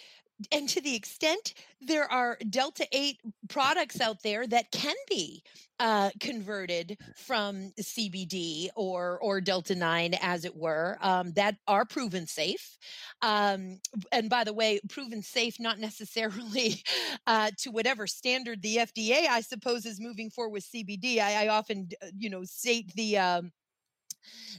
and 0.51 0.67
to 0.67 0.81
the 0.81 0.95
extent 0.95 1.53
there 1.79 2.11
are 2.11 2.37
delta 2.49 2.87
8 2.91 3.19
products 3.49 4.01
out 4.01 4.23
there 4.23 4.47
that 4.47 4.71
can 4.71 4.95
be 5.09 5.43
uh, 5.79 6.09
converted 6.19 6.97
from 7.15 7.71
cbd 7.79 8.69
or 8.75 9.19
or 9.21 9.39
delta 9.39 9.75
9 9.75 10.15
as 10.21 10.43
it 10.43 10.55
were 10.55 10.97
um, 11.01 11.31
that 11.33 11.55
are 11.67 11.85
proven 11.85 12.25
safe 12.25 12.77
um, 13.21 13.79
and 14.11 14.29
by 14.29 14.43
the 14.43 14.53
way 14.53 14.79
proven 14.89 15.21
safe 15.21 15.59
not 15.59 15.79
necessarily 15.79 16.83
uh, 17.27 17.51
to 17.57 17.69
whatever 17.69 18.07
standard 18.07 18.61
the 18.61 18.77
fda 18.77 19.27
i 19.27 19.41
suppose 19.41 19.85
is 19.85 20.01
moving 20.01 20.29
forward 20.29 20.53
with 20.53 20.69
cbd 20.73 21.19
i, 21.19 21.45
I 21.45 21.47
often 21.49 21.89
uh, 22.01 22.07
you 22.17 22.29
know 22.29 22.43
state 22.43 22.91
the 22.95 23.17
um, 23.17 23.51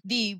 the 0.04 0.38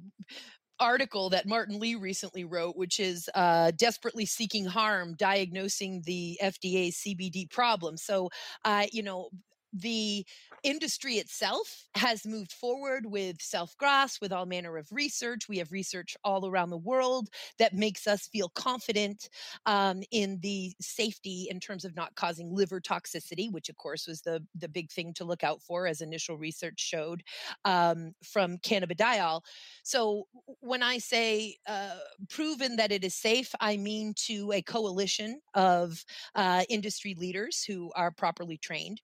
article 0.85 1.31
that 1.31 1.47
Martin 1.47 1.81
Lee 1.81 1.95
recently 1.95 2.45
wrote, 2.45 2.77
which 2.77 3.01
is 3.01 3.31
uh, 3.35 3.73
Desperately 3.77 4.27
Seeking 4.27 4.67
Harm 4.67 5.15
Diagnosing 5.17 6.03
the 6.05 6.39
FDA 6.43 6.93
CBD 6.93 7.51
Problem. 7.51 7.97
So, 7.97 8.29
uh, 8.65 8.87
you 8.93 9.03
know, 9.03 9.31
the 9.75 10.25
industry 10.63 11.15
itself 11.17 11.87
has 11.95 12.25
moved 12.25 12.53
forward 12.53 13.07
with 13.07 13.41
self 13.43 13.77
GRAS, 13.77 14.19
with 14.21 14.33
all 14.33 14.47
manner 14.47 14.77
of 14.77 14.89
research. 14.91 15.49
We 15.49 15.59
have 15.59 15.73
research 15.73 16.17
all 16.25 16.47
around 16.47 16.71
the 16.71 16.79
world 16.79 17.29
that 17.59 17.75
makes 17.75 18.07
us 18.07 18.29
feel 18.29 18.49
confident 18.49 19.29
um, 19.67 20.03
in 20.11 20.39
the 20.41 20.73
safety 20.81 21.49
in 21.51 21.61
terms 21.61 21.85
of 21.85 21.97
not 21.97 22.15
causing 22.15 22.55
liver 22.55 22.81
toxicity, 22.81 23.51
which 23.53 23.69
of 23.69 23.77
course 23.77 24.07
was 24.07 24.23
the 24.23 24.45
the 24.55 24.69
big 24.69 24.91
thing 24.91 25.13
to 25.15 25.25
look 25.25 25.45
out 25.45 25.63
for, 25.63 25.87
as 25.87 26.01
initial 26.01 26.39
research 26.39 26.81
showed 26.81 27.23
um, 27.65 28.15
from 28.23 28.59
cannabidiol. 28.59 29.43
So 29.83 30.27
when 30.61 30.83
I 30.83 30.99
say 30.99 31.57
uh, 31.67 31.99
proven 32.31 32.77
that 32.77 32.93
it 32.93 33.05
is 33.05 33.15
safe, 33.15 33.55
I 33.61 33.77
mean 33.77 34.15
to 34.27 34.53
a 34.53 34.63
coalition 34.63 35.41
of 35.55 36.05
uh, 36.35 36.65
industry 36.69 37.15
leaders 37.19 37.65
who 37.67 37.91
are 37.97 38.11
properly 38.11 38.57
trained 38.57 39.01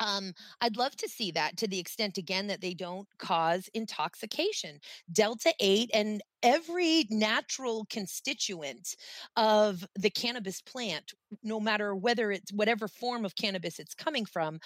um, 0.00 0.32
I'd 0.60 0.76
love 0.76 0.96
to 0.96 1.08
see 1.08 1.30
that 1.32 1.56
to 1.58 1.66
the 1.66 1.78
extent, 1.78 2.18
again, 2.18 2.46
that 2.48 2.60
they 2.60 2.74
don't 2.74 3.08
cause 3.18 3.68
intoxication. 3.74 4.78
Delta 5.12 5.52
8 5.60 5.90
and 5.94 6.22
every 6.42 7.06
natural 7.10 7.86
constituent 7.90 8.96
of 9.36 9.86
the 9.98 10.10
cannabis 10.10 10.60
plant, 10.60 11.12
no 11.42 11.58
matter 11.58 11.94
whether 11.94 12.30
it's 12.30 12.52
whatever 12.52 12.88
form 12.88 13.24
of 13.24 13.34
cannabis 13.34 13.78
it's 13.78 13.94
coming 13.94 14.24
from, 14.24 14.60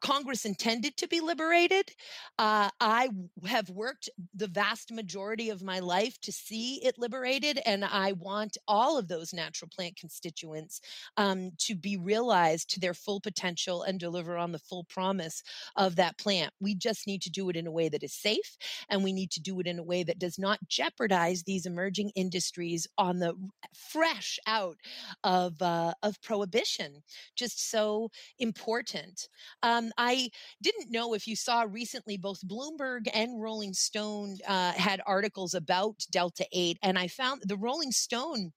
Congress 0.00 0.44
intended 0.44 0.96
to 0.96 1.08
be 1.08 1.20
liberated. 1.20 1.90
Uh, 2.38 2.70
I 2.80 3.08
have 3.46 3.68
worked 3.70 4.08
the 4.34 4.46
vast 4.46 4.92
majority 4.92 5.50
of 5.50 5.62
my 5.62 5.80
life 5.80 6.20
to 6.22 6.32
see 6.32 6.76
it 6.84 6.98
liberated, 6.98 7.60
and 7.66 7.84
I 7.84 8.12
want 8.12 8.56
all 8.68 8.98
of 8.98 9.08
those 9.08 9.32
natural 9.32 9.68
plant 9.74 9.96
constituents 9.96 10.80
um, 11.16 11.50
to 11.58 11.74
be 11.74 11.96
realized 11.96 12.70
to 12.70 12.80
their 12.80 12.94
full 12.94 13.20
potential 13.20 13.82
and 13.82 13.98
deliver 13.98 14.36
on 14.36 14.52
the 14.52 14.58
full 14.58 14.84
promise 14.84 15.42
of 15.76 15.96
that 15.96 16.18
plant. 16.18 16.52
We 16.60 16.74
just 16.74 17.06
need 17.06 17.22
to 17.22 17.30
do 17.30 17.48
it 17.50 17.56
in 17.56 17.66
a 17.66 17.72
way 17.72 17.88
that 17.88 18.02
is 18.02 18.14
safe, 18.14 18.56
and 18.88 19.02
we 19.02 19.12
need 19.12 19.30
to 19.32 19.40
do 19.40 19.58
it 19.60 19.66
in 19.66 19.78
a 19.78 19.84
way 19.84 20.02
that 20.04 20.18
does 20.18 20.38
not 20.38 20.58
jeopardize 20.68 21.42
these 21.42 21.66
emerging 21.66 22.10
industries 22.14 22.86
on 22.96 23.18
the 23.18 23.34
fresh 23.74 24.38
out 24.46 24.76
of 25.24 25.60
uh, 25.60 25.94
of 26.02 26.20
prohibition. 26.22 27.02
Just 27.34 27.70
so 27.70 28.10
important. 28.38 29.28
Um, 29.62 29.79
um, 29.80 29.92
I 29.98 30.30
didn't 30.62 30.90
know 30.90 31.14
if 31.14 31.26
you 31.26 31.36
saw 31.36 31.64
recently 31.68 32.16
both 32.16 32.46
Bloomberg 32.46 33.08
and 33.14 33.40
Rolling 33.40 33.72
Stone 33.72 34.38
uh, 34.46 34.72
had 34.72 35.00
articles 35.06 35.54
about 35.54 36.04
Delta 36.10 36.46
8, 36.52 36.78
and 36.82 36.98
I 36.98 37.08
found 37.08 37.42
the 37.44 37.56
Rolling 37.56 37.92
Stone 37.92 38.52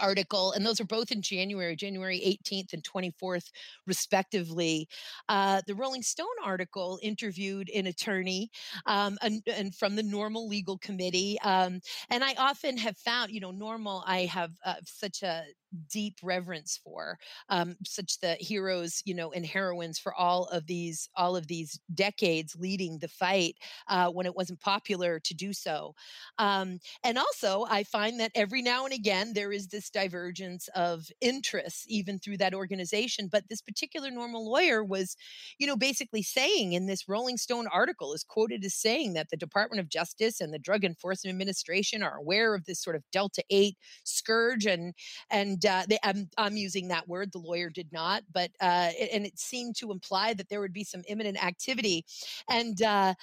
article, 0.00 0.52
and 0.52 0.64
those 0.64 0.80
are 0.80 0.84
both 0.84 1.10
in 1.10 1.22
January, 1.22 1.76
January 1.76 2.20
18th 2.20 2.72
and 2.72 2.82
24th, 2.84 3.50
respectively. 3.86 4.88
Uh, 5.28 5.60
the 5.66 5.74
Rolling 5.74 6.02
Stone 6.02 6.26
article 6.44 6.98
interviewed 7.02 7.70
an 7.70 7.86
attorney 7.86 8.50
um, 8.86 9.18
and, 9.22 9.42
and, 9.46 9.74
from 9.74 9.96
the 9.96 10.02
NORML 10.02 10.48
Legal 10.48 10.78
Committee. 10.78 11.38
Um, 11.42 11.80
and 12.10 12.24
I 12.24 12.34
often 12.38 12.76
have 12.78 12.96
found, 12.96 13.30
you 13.30 13.40
know, 13.40 13.52
NORML, 13.52 14.02
I 14.06 14.22
have 14.26 14.52
uh, 14.64 14.74
such 14.84 15.22
a 15.22 15.44
deep 15.90 16.18
reverence 16.22 16.80
for 16.82 17.18
um, 17.48 17.76
such 17.84 18.18
the 18.20 18.34
heroes 18.40 19.02
you 19.04 19.14
know 19.14 19.32
and 19.32 19.44
heroines 19.44 19.98
for 19.98 20.14
all 20.14 20.44
of 20.46 20.66
these 20.66 21.08
all 21.16 21.36
of 21.36 21.46
these 21.46 21.78
decades 21.94 22.56
leading 22.56 22.98
the 22.98 23.08
fight 23.08 23.56
uh, 23.88 24.08
when 24.08 24.26
it 24.26 24.34
wasn't 24.34 24.60
popular 24.60 25.20
to 25.20 25.34
do 25.34 25.52
so 25.52 25.94
um, 26.38 26.78
and 27.04 27.18
also 27.18 27.66
i 27.68 27.82
find 27.84 28.18
that 28.18 28.32
every 28.34 28.62
now 28.62 28.84
and 28.84 28.94
again 28.94 29.32
there 29.34 29.52
is 29.52 29.66
this 29.66 29.77
divergence 29.90 30.68
of 30.74 31.06
interests 31.20 31.84
even 31.88 32.18
through 32.18 32.36
that 32.36 32.54
organization 32.54 33.28
but 33.30 33.44
this 33.48 33.60
particular 33.60 34.10
NORML 34.10 34.44
lawyer 34.44 34.84
was 34.84 35.16
you 35.58 35.66
know 35.66 35.76
basically 35.76 36.22
saying 36.22 36.72
in 36.72 36.86
this 36.86 37.08
rolling 37.08 37.36
stone 37.36 37.66
article 37.72 38.14
is 38.14 38.24
quoted 38.24 38.64
as 38.64 38.74
saying 38.74 39.14
that 39.14 39.28
the 39.30 39.36
department 39.36 39.80
of 39.80 39.88
justice 39.88 40.40
and 40.40 40.52
the 40.52 40.58
drug 40.58 40.84
enforcement 40.84 41.32
administration 41.32 42.02
are 42.02 42.16
aware 42.16 42.54
of 42.54 42.64
this 42.64 42.80
sort 42.80 42.96
of 42.96 43.02
delta 43.12 43.42
8 43.50 43.76
scourge 44.04 44.66
and 44.66 44.94
and 45.30 45.48
and 45.48 45.64
uh, 45.66 45.84
they, 45.88 45.98
I'm, 46.02 46.28
I'm 46.36 46.56
using 46.56 46.88
that 46.88 47.08
word. 47.08 47.32
The 47.32 47.38
lawyer 47.38 47.70
did 47.70 47.92
not, 47.92 48.22
but 48.32 48.50
uh, 48.60 48.90
and 49.12 49.24
it 49.24 49.38
seemed 49.38 49.76
to 49.76 49.90
imply 49.90 50.34
that 50.34 50.48
there 50.48 50.60
would 50.60 50.72
be 50.72 50.84
some 50.84 51.02
imminent 51.08 51.42
activity, 51.44 52.04
and 52.50 52.80
uh, 52.82 53.14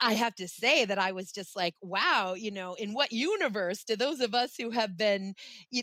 I 0.00 0.14
have 0.14 0.34
to 0.36 0.48
say 0.48 0.84
that 0.84 0.98
I 0.98 1.12
was 1.12 1.32
just 1.32 1.56
like, 1.56 1.74
wow, 1.80 2.34
you 2.34 2.50
know, 2.50 2.74
in 2.74 2.92
what 2.92 3.12
universe 3.12 3.84
do 3.84 3.96
those 3.96 4.20
of 4.20 4.34
us 4.34 4.54
who 4.56 4.70
have 4.70 4.96
been 4.96 5.34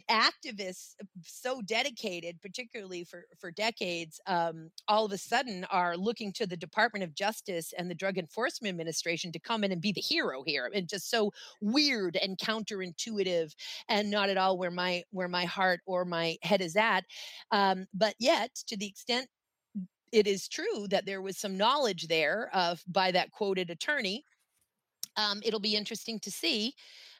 activists 0.09 0.93
uh, 1.01 1.05
so 1.23 1.61
dedicated, 1.61 2.41
particularly 2.41 3.03
for, 3.03 3.25
for 3.39 3.51
decades, 3.51 4.19
um, 4.27 4.69
all 4.87 5.05
of 5.05 5.11
a 5.11 5.17
sudden 5.17 5.65
are 5.71 5.97
looking 5.97 6.31
to 6.33 6.45
the 6.45 6.57
Department 6.57 7.03
of 7.03 7.15
Justice 7.15 7.73
and 7.77 7.89
the 7.89 7.95
Drug 7.95 8.17
Enforcement 8.17 8.69
Administration 8.69 9.31
to 9.31 9.39
come 9.39 9.63
in 9.63 9.71
and 9.71 9.81
be 9.81 9.91
the 9.91 10.01
hero 10.01 10.43
here. 10.45 10.69
And 10.73 10.87
just 10.87 11.09
so 11.09 11.31
weird 11.61 12.17
and 12.17 12.37
counterintuitive 12.37 13.53
and 13.89 14.11
not 14.11 14.29
at 14.29 14.37
all 14.37 14.57
where 14.57 14.71
my 14.71 15.03
where 15.11 15.27
my 15.27 15.45
heart 15.45 15.81
or 15.85 16.05
my 16.05 16.37
head 16.43 16.61
is 16.61 16.75
at. 16.75 17.03
Um, 17.51 17.87
but 17.93 18.15
yet, 18.19 18.51
to 18.67 18.77
the 18.77 18.87
extent 18.87 19.27
it 20.11 20.27
is 20.27 20.47
true 20.47 20.87
that 20.89 21.05
there 21.05 21.21
was 21.21 21.37
some 21.37 21.57
knowledge 21.57 22.07
there 22.07 22.49
of 22.53 22.83
by 22.87 23.11
that 23.11 23.31
quoted 23.31 23.69
attorney. 23.69 24.23
Um, 25.15 25.41
it'll 25.43 25.59
be 25.59 25.75
interesting 25.75 26.19
to 26.19 26.31
see 26.31 26.73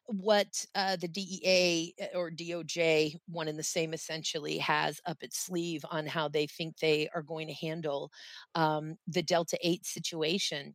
what 0.07 0.65
uh, 0.73 0.95
the 0.95 1.07
DEA 1.07 1.93
eh, 1.99 2.07
or 2.15 2.31
DOJ, 2.31 3.15
one 3.27 3.49
and 3.49 3.59
the 3.59 3.63
same 3.63 3.93
essentially, 3.93 4.57
has 4.57 5.01
up 5.05 5.17
its 5.21 5.37
sleeve 5.37 5.83
on 5.91 6.05
how 6.05 6.29
they 6.29 6.47
think 6.47 6.77
they 6.77 7.09
are 7.13 7.21
going 7.21 7.47
to 7.47 7.53
handle 7.53 8.09
um, 8.55 8.95
the 9.07 9.21
Delta 9.21 9.57
8 9.61 9.85
situation. 9.85 10.73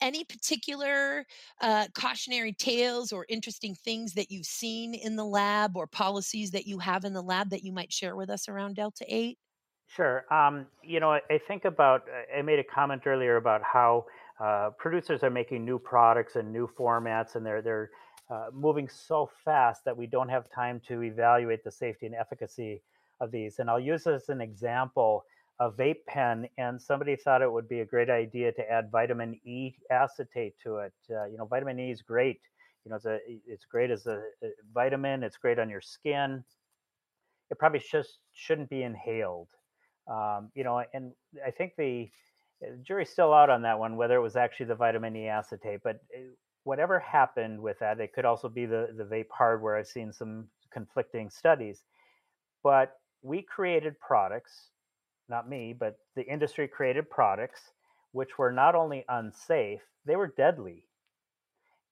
Any 0.00 0.24
particular 0.24 1.26
uh, 1.60 1.86
cautionary 1.94 2.52
tales 2.54 3.12
or 3.12 3.26
interesting 3.28 3.74
things 3.74 4.14
that 4.14 4.30
you've 4.30 4.46
seen 4.46 4.94
in 4.94 5.16
the 5.16 5.24
lab 5.24 5.76
or 5.76 5.86
policies 5.86 6.50
that 6.52 6.66
you 6.66 6.78
have 6.78 7.04
in 7.04 7.12
the 7.12 7.22
lab 7.22 7.50
that 7.50 7.62
you 7.62 7.72
might 7.72 7.92
share 7.92 8.16
with 8.16 8.30
us 8.30 8.48
around 8.48 8.76
Delta 8.76 9.04
8? 9.06 9.36
Sure. 9.94 10.24
Um, 10.32 10.66
you 10.82 11.00
know, 11.00 11.12
I, 11.12 11.20
I, 11.28 11.38
think 11.38 11.66
about, 11.66 12.04
I 12.36 12.40
made 12.40 12.58
a 12.58 12.64
comment 12.64 13.02
earlier 13.06 13.36
about 13.36 13.60
how 13.62 14.06
uh, 14.40 14.70
producers 14.78 15.22
are 15.22 15.30
making 15.30 15.66
new 15.66 15.78
products 15.78 16.36
and 16.36 16.50
new 16.50 16.66
formats, 16.66 17.34
and 17.34 17.44
they're, 17.44 17.60
they're 17.60 17.90
uh, 18.30 18.46
moving 18.54 18.88
so 18.88 19.28
fast 19.44 19.84
that 19.84 19.94
we 19.94 20.06
don't 20.06 20.30
have 20.30 20.50
time 20.50 20.80
to 20.88 21.02
evaluate 21.02 21.62
the 21.62 21.70
safety 21.70 22.06
and 22.06 22.14
efficacy 22.14 22.80
of 23.20 23.30
these. 23.30 23.58
And 23.58 23.68
I'll 23.68 23.78
use 23.78 24.06
as 24.06 24.30
an 24.30 24.40
example 24.40 25.26
a 25.60 25.70
vape 25.70 26.06
pen, 26.08 26.48
and 26.56 26.80
somebody 26.80 27.14
thought 27.14 27.42
it 27.42 27.52
would 27.52 27.68
be 27.68 27.80
a 27.80 27.84
great 27.84 28.08
idea 28.08 28.50
to 28.52 28.72
add 28.72 28.90
vitamin 28.90 29.38
E 29.44 29.74
acetate 29.90 30.54
to 30.62 30.78
it. 30.78 30.94
Uh, 31.10 31.26
you 31.26 31.36
know, 31.36 31.44
vitamin 31.44 31.78
E 31.78 31.90
is 31.90 32.00
great. 32.00 32.40
You 32.86 32.90
know, 32.90 32.96
it's, 32.96 33.04
a, 33.04 33.18
it's 33.46 33.66
great 33.66 33.90
as 33.90 34.06
a, 34.06 34.22
a 34.42 34.48
vitamin, 34.72 35.22
it's 35.22 35.36
great 35.36 35.58
on 35.58 35.68
your 35.68 35.82
skin. 35.82 36.42
It 37.50 37.58
probably 37.58 37.82
just 37.90 38.20
shouldn't 38.32 38.70
be 38.70 38.84
inhaled 38.84 39.48
um, 40.08 40.50
you 40.54 40.64
know, 40.64 40.82
and 40.92 41.12
I 41.46 41.50
think 41.50 41.74
the, 41.76 42.10
the 42.60 42.78
jury's 42.82 43.10
still 43.10 43.32
out 43.32 43.50
on 43.50 43.62
that 43.62 43.78
one, 43.78 43.96
whether 43.96 44.16
it 44.16 44.22
was 44.22 44.36
actually 44.36 44.66
the 44.66 44.74
vitamin 44.74 45.16
E 45.16 45.28
acetate. 45.28 45.80
But 45.82 46.00
uh, 46.14 46.20
whatever 46.64 46.98
happened 46.98 47.60
with 47.60 47.78
that, 47.80 48.00
it 48.00 48.12
could 48.12 48.24
also 48.24 48.48
be 48.48 48.66
the, 48.66 48.88
the 48.96 49.04
vape 49.04 49.30
hardware. 49.30 49.76
I've 49.76 49.86
seen 49.86 50.12
some 50.12 50.46
conflicting 50.72 51.30
studies. 51.30 51.84
But 52.62 52.96
we 53.22 53.42
created 53.42 53.98
products, 54.00 54.68
not 55.28 55.48
me, 55.48 55.74
but 55.78 55.98
the 56.16 56.24
industry 56.24 56.68
created 56.68 57.10
products 57.10 57.60
which 58.12 58.38
were 58.38 58.52
not 58.52 58.74
only 58.74 59.04
unsafe, 59.08 59.80
they 60.04 60.16
were 60.16 60.28
deadly. 60.36 60.84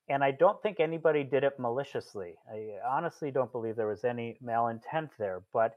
And 0.09 0.23
I 0.23 0.33
don't 0.33 0.61
think 0.63 0.81
anybody 0.81 1.25
did 1.25 1.45
it 1.45 1.59
maliciously. 1.59 2.35
I 2.53 2.73
honestly 2.87 3.31
don't 3.31 3.53
believe 3.53 3.77
there 3.77 3.87
was 3.87 4.05
any 4.05 4.37
malintent 4.45 5.11
there. 5.19 5.43
But 5.53 5.77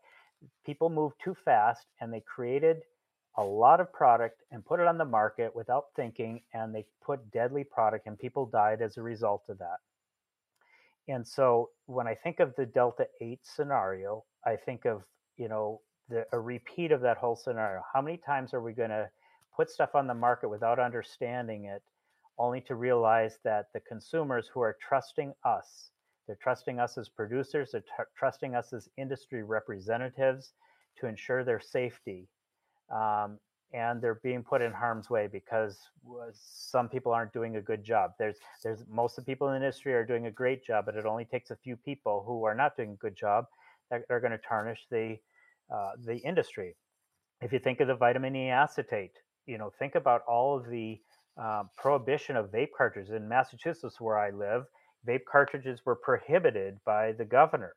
people 0.65 0.89
moved 0.89 1.15
too 1.23 1.35
fast 1.45 1.85
and 2.01 2.13
they 2.13 2.21
created 2.21 2.81
a 3.37 3.43
lot 3.43 3.79
of 3.79 3.91
product 3.91 4.41
and 4.51 4.65
put 4.65 4.79
it 4.79 4.87
on 4.87 4.97
the 4.97 5.05
market 5.05 5.55
without 5.55 5.85
thinking 5.95 6.41
and 6.53 6.73
they 6.73 6.85
put 7.03 7.31
deadly 7.31 7.63
product 7.63 8.05
and 8.05 8.17
people 8.19 8.45
died 8.45 8.81
as 8.81 8.97
a 8.97 9.01
result 9.01 9.43
of 9.49 9.57
that. 9.57 9.77
And 11.07 11.27
so 11.27 11.69
when 11.85 12.07
i 12.07 12.15
think 12.15 12.39
of 12.39 12.55
the 12.55 12.65
delta 12.65 13.07
8 13.19 13.39
scenario 13.43 14.23
i 14.45 14.55
think 14.55 14.85
of 14.85 15.03
you 15.35 15.49
know 15.49 15.81
the, 16.09 16.25
a 16.31 16.39
repeat 16.39 16.91
of 16.91 17.01
that 17.01 17.17
whole 17.17 17.35
scenario. 17.35 17.81
How 17.91 18.01
many 18.01 18.17
times 18.17 18.53
are 18.53 18.61
we 18.61 18.73
going 18.73 18.89
to 18.89 19.09
put 19.55 19.69
stuff 19.69 19.95
on 19.95 20.07
the 20.07 20.13
market 20.13 20.49
without 20.49 20.79
understanding 20.79 21.65
it 21.65 21.81
only 22.37 22.61
to 22.61 22.75
realize 22.75 23.37
that 23.43 23.67
the 23.73 23.79
consumers 23.81 24.49
who 24.53 24.61
are 24.61 24.77
trusting 24.81 25.33
us 25.45 25.91
they're 26.27 26.37
trusting 26.41 26.79
us 26.79 26.97
as 26.97 27.09
producers, 27.09 27.71
they're 27.71 27.83
trusting 28.15 28.55
us 28.55 28.73
as 28.73 28.89
industry 28.97 29.43
representatives 29.43 30.53
to 30.99 31.07
ensure 31.07 31.43
their 31.43 31.59
safety. 31.59 32.27
Um, 32.91 33.39
and 33.73 33.99
they're 34.01 34.19
being 34.23 34.43
put 34.43 34.61
in 34.61 34.71
harm's 34.71 35.09
way 35.09 35.27
because 35.27 35.79
some 36.33 36.87
people 36.87 37.11
aren't 37.11 37.33
doing 37.33 37.55
a 37.55 37.61
good 37.61 37.83
job. 37.83 38.11
There's, 38.19 38.37
there's 38.63 38.83
most 38.87 39.17
of 39.17 39.25
the 39.25 39.31
people 39.31 39.47
in 39.47 39.53
the 39.53 39.65
industry 39.65 39.95
are 39.95 40.05
doing 40.05 40.27
a 40.27 40.31
great 40.31 40.63
job, 40.63 40.85
but 40.85 40.95
it 40.95 41.05
only 41.07 41.25
takes 41.25 41.49
a 41.49 41.55
few 41.55 41.75
people 41.75 42.23
who 42.25 42.43
are 42.43 42.53
not 42.53 42.77
doing 42.77 42.91
a 42.91 42.95
good 42.95 43.15
job 43.15 43.45
that 43.89 44.03
are 44.11 44.19
going 44.19 44.31
to 44.31 44.37
tarnish 44.37 44.85
the, 44.91 45.17
uh, 45.73 45.91
the 46.05 46.17
industry. 46.17 46.75
If 47.41 47.51
you 47.51 47.59
think 47.59 47.79
of 47.79 47.87
the 47.87 47.95
vitamin 47.95 48.35
E 48.35 48.49
acetate, 48.49 49.17
you 49.47 49.57
know, 49.57 49.71
think 49.79 49.95
about 49.95 50.21
all 50.27 50.55
of 50.55 50.69
the 50.69 51.01
uh, 51.41 51.63
prohibition 51.75 52.35
of 52.35 52.51
vape 52.51 52.69
cartridges 52.77 53.11
in 53.11 53.27
Massachusetts, 53.27 53.99
where 53.99 54.19
I 54.19 54.29
live 54.29 54.65
vape 55.07 55.25
cartridges 55.29 55.81
were 55.85 55.95
prohibited 55.95 56.79
by 56.85 57.11
the 57.13 57.25
governor. 57.25 57.75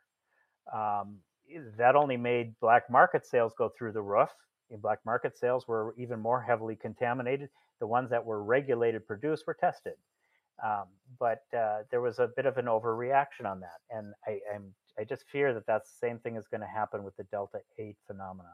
Um, 0.72 1.18
that 1.78 1.94
only 1.94 2.16
made 2.16 2.58
black 2.60 2.90
market 2.90 3.26
sales 3.26 3.52
go 3.56 3.70
through 3.76 3.92
the 3.92 4.02
roof. 4.02 4.30
And 4.70 4.82
black 4.82 4.98
market 5.06 5.38
sales 5.38 5.68
were 5.68 5.94
even 5.96 6.18
more 6.20 6.42
heavily 6.42 6.76
contaminated. 6.76 7.50
The 7.78 7.86
ones 7.86 8.10
that 8.10 8.24
were 8.24 8.42
regulated, 8.42 9.06
produced, 9.06 9.46
were 9.46 9.54
tested. 9.54 9.94
Um, 10.64 10.84
but 11.20 11.42
uh, 11.56 11.82
there 11.90 12.00
was 12.00 12.18
a 12.18 12.30
bit 12.34 12.46
of 12.46 12.56
an 12.56 12.64
overreaction 12.64 13.44
on 13.44 13.60
that, 13.60 13.80
and 13.90 14.14
I, 14.26 14.38
I'm, 14.54 14.74
I 14.98 15.04
just 15.04 15.24
fear 15.30 15.52
that 15.52 15.66
that 15.66 15.82
same 15.86 16.18
thing 16.18 16.36
is 16.36 16.46
going 16.50 16.62
to 16.62 16.66
happen 16.66 17.04
with 17.04 17.14
the 17.16 17.24
Delta 17.24 17.58
Eight 17.78 17.96
phenomena. 18.06 18.48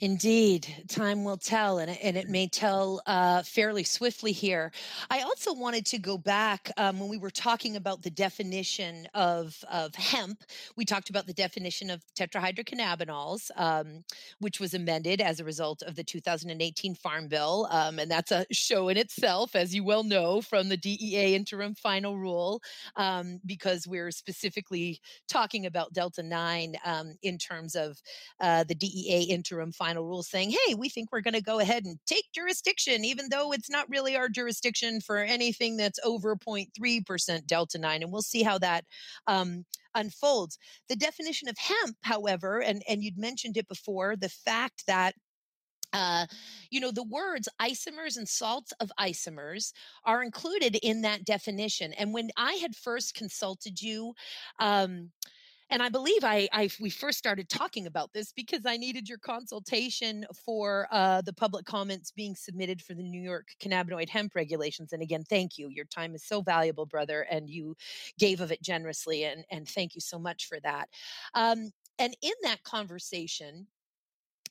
Indeed, 0.00 0.66
time 0.88 1.22
will 1.22 1.36
tell, 1.36 1.78
and, 1.78 1.88
and 2.02 2.16
it 2.16 2.28
may 2.28 2.48
tell 2.48 3.00
uh, 3.06 3.44
fairly 3.44 3.84
swiftly 3.84 4.32
here. 4.32 4.72
I 5.08 5.20
also 5.20 5.54
wanted 5.54 5.86
to 5.86 5.98
go 5.98 6.18
back 6.18 6.72
um, 6.76 6.98
when 6.98 7.08
we 7.08 7.16
were 7.16 7.30
talking 7.30 7.76
about 7.76 8.02
the 8.02 8.10
definition 8.10 9.06
of, 9.14 9.56
of 9.70 9.94
hemp. 9.94 10.42
We 10.76 10.84
talked 10.84 11.10
about 11.10 11.28
the 11.28 11.32
definition 11.32 11.90
of 11.90 12.02
tetrahydrocannabinols, 12.18 13.50
um, 13.56 14.04
which 14.40 14.58
was 14.58 14.74
amended 14.74 15.20
as 15.20 15.38
a 15.38 15.44
result 15.44 15.82
of 15.82 15.94
the 15.94 16.02
2018 16.02 16.96
Farm 16.96 17.28
Bill. 17.28 17.68
Um, 17.70 18.00
and 18.00 18.10
that's 18.10 18.32
a 18.32 18.46
show 18.50 18.88
in 18.88 18.96
itself, 18.96 19.54
as 19.54 19.72
you 19.72 19.84
well 19.84 20.02
know 20.02 20.40
from 20.40 20.68
the 20.68 20.76
DEA 20.76 21.36
interim 21.36 21.74
final 21.76 22.18
rule, 22.18 22.60
um, 22.96 23.38
because 23.46 23.86
we're 23.86 24.10
specifically 24.10 25.00
talking 25.28 25.66
about 25.66 25.92
Delta 25.92 26.22
9 26.22 26.74
um, 26.84 27.14
in 27.22 27.38
terms 27.38 27.76
of 27.76 28.02
uh, 28.40 28.64
the 28.64 28.74
DEA 28.74 29.22
interim 29.30 29.70
final 29.70 29.83
final 29.84 30.04
rule 30.04 30.22
saying, 30.22 30.50
hey, 30.50 30.74
we 30.74 30.88
think 30.88 31.10
we're 31.12 31.20
going 31.20 31.34
to 31.34 31.42
go 31.42 31.58
ahead 31.58 31.84
and 31.84 31.98
take 32.06 32.24
jurisdiction, 32.34 33.04
even 33.04 33.28
though 33.30 33.52
it's 33.52 33.68
not 33.68 33.88
really 33.90 34.16
our 34.16 34.28
jurisdiction 34.30 35.00
for 35.00 35.18
anything 35.18 35.76
that's 35.76 35.98
over 36.04 36.36
0.3% 36.36 37.46
Delta 37.46 37.78
9. 37.78 38.02
And 38.02 38.10
we'll 38.10 38.22
see 38.22 38.42
how 38.42 38.58
that 38.58 38.84
um, 39.26 39.64
unfolds. 39.94 40.58
The 40.88 40.96
definition 40.96 41.48
of 41.48 41.56
hemp, 41.58 41.96
however, 42.02 42.62
and, 42.62 42.82
and 42.88 43.02
you'd 43.02 43.18
mentioned 43.18 43.58
it 43.58 43.68
before, 43.68 44.16
the 44.16 44.30
fact 44.30 44.84
that 44.86 45.14
uh, 45.92 46.26
you 46.70 46.80
know, 46.80 46.90
the 46.90 47.04
words 47.04 47.48
isomers 47.62 48.16
and 48.16 48.28
salts 48.28 48.72
of 48.80 48.90
isomers 48.98 49.72
are 50.04 50.24
included 50.24 50.74
in 50.82 51.02
that 51.02 51.24
definition. 51.24 51.92
And 51.92 52.12
when 52.12 52.30
I 52.36 52.54
had 52.54 52.74
first 52.74 53.14
consulted 53.14 53.80
you, 53.80 54.12
um, 54.58 55.12
and 55.70 55.82
I 55.82 55.88
believe 55.88 56.24
I, 56.24 56.48
I 56.52 56.68
we 56.80 56.90
first 56.90 57.18
started 57.18 57.48
talking 57.48 57.86
about 57.86 58.12
this 58.12 58.32
because 58.32 58.66
I 58.66 58.76
needed 58.76 59.08
your 59.08 59.18
consultation 59.18 60.24
for 60.44 60.86
uh, 60.90 61.22
the 61.22 61.32
public 61.32 61.64
comments 61.64 62.10
being 62.10 62.34
submitted 62.34 62.82
for 62.82 62.94
the 62.94 63.02
New 63.02 63.20
York 63.20 63.48
cannabinoid 63.60 64.08
hemp 64.08 64.34
regulations. 64.34 64.92
And 64.92 65.02
again, 65.02 65.24
thank 65.28 65.58
you. 65.58 65.68
Your 65.68 65.86
time 65.86 66.14
is 66.14 66.24
so 66.24 66.42
valuable, 66.42 66.86
brother, 66.86 67.22
and 67.30 67.48
you 67.48 67.76
gave 68.18 68.40
of 68.40 68.52
it 68.52 68.62
generously. 68.62 69.24
And 69.24 69.44
and 69.50 69.68
thank 69.68 69.94
you 69.94 70.00
so 70.00 70.18
much 70.18 70.46
for 70.46 70.60
that. 70.60 70.88
Um, 71.34 71.70
and 71.98 72.14
in 72.22 72.32
that 72.42 72.62
conversation, 72.64 73.66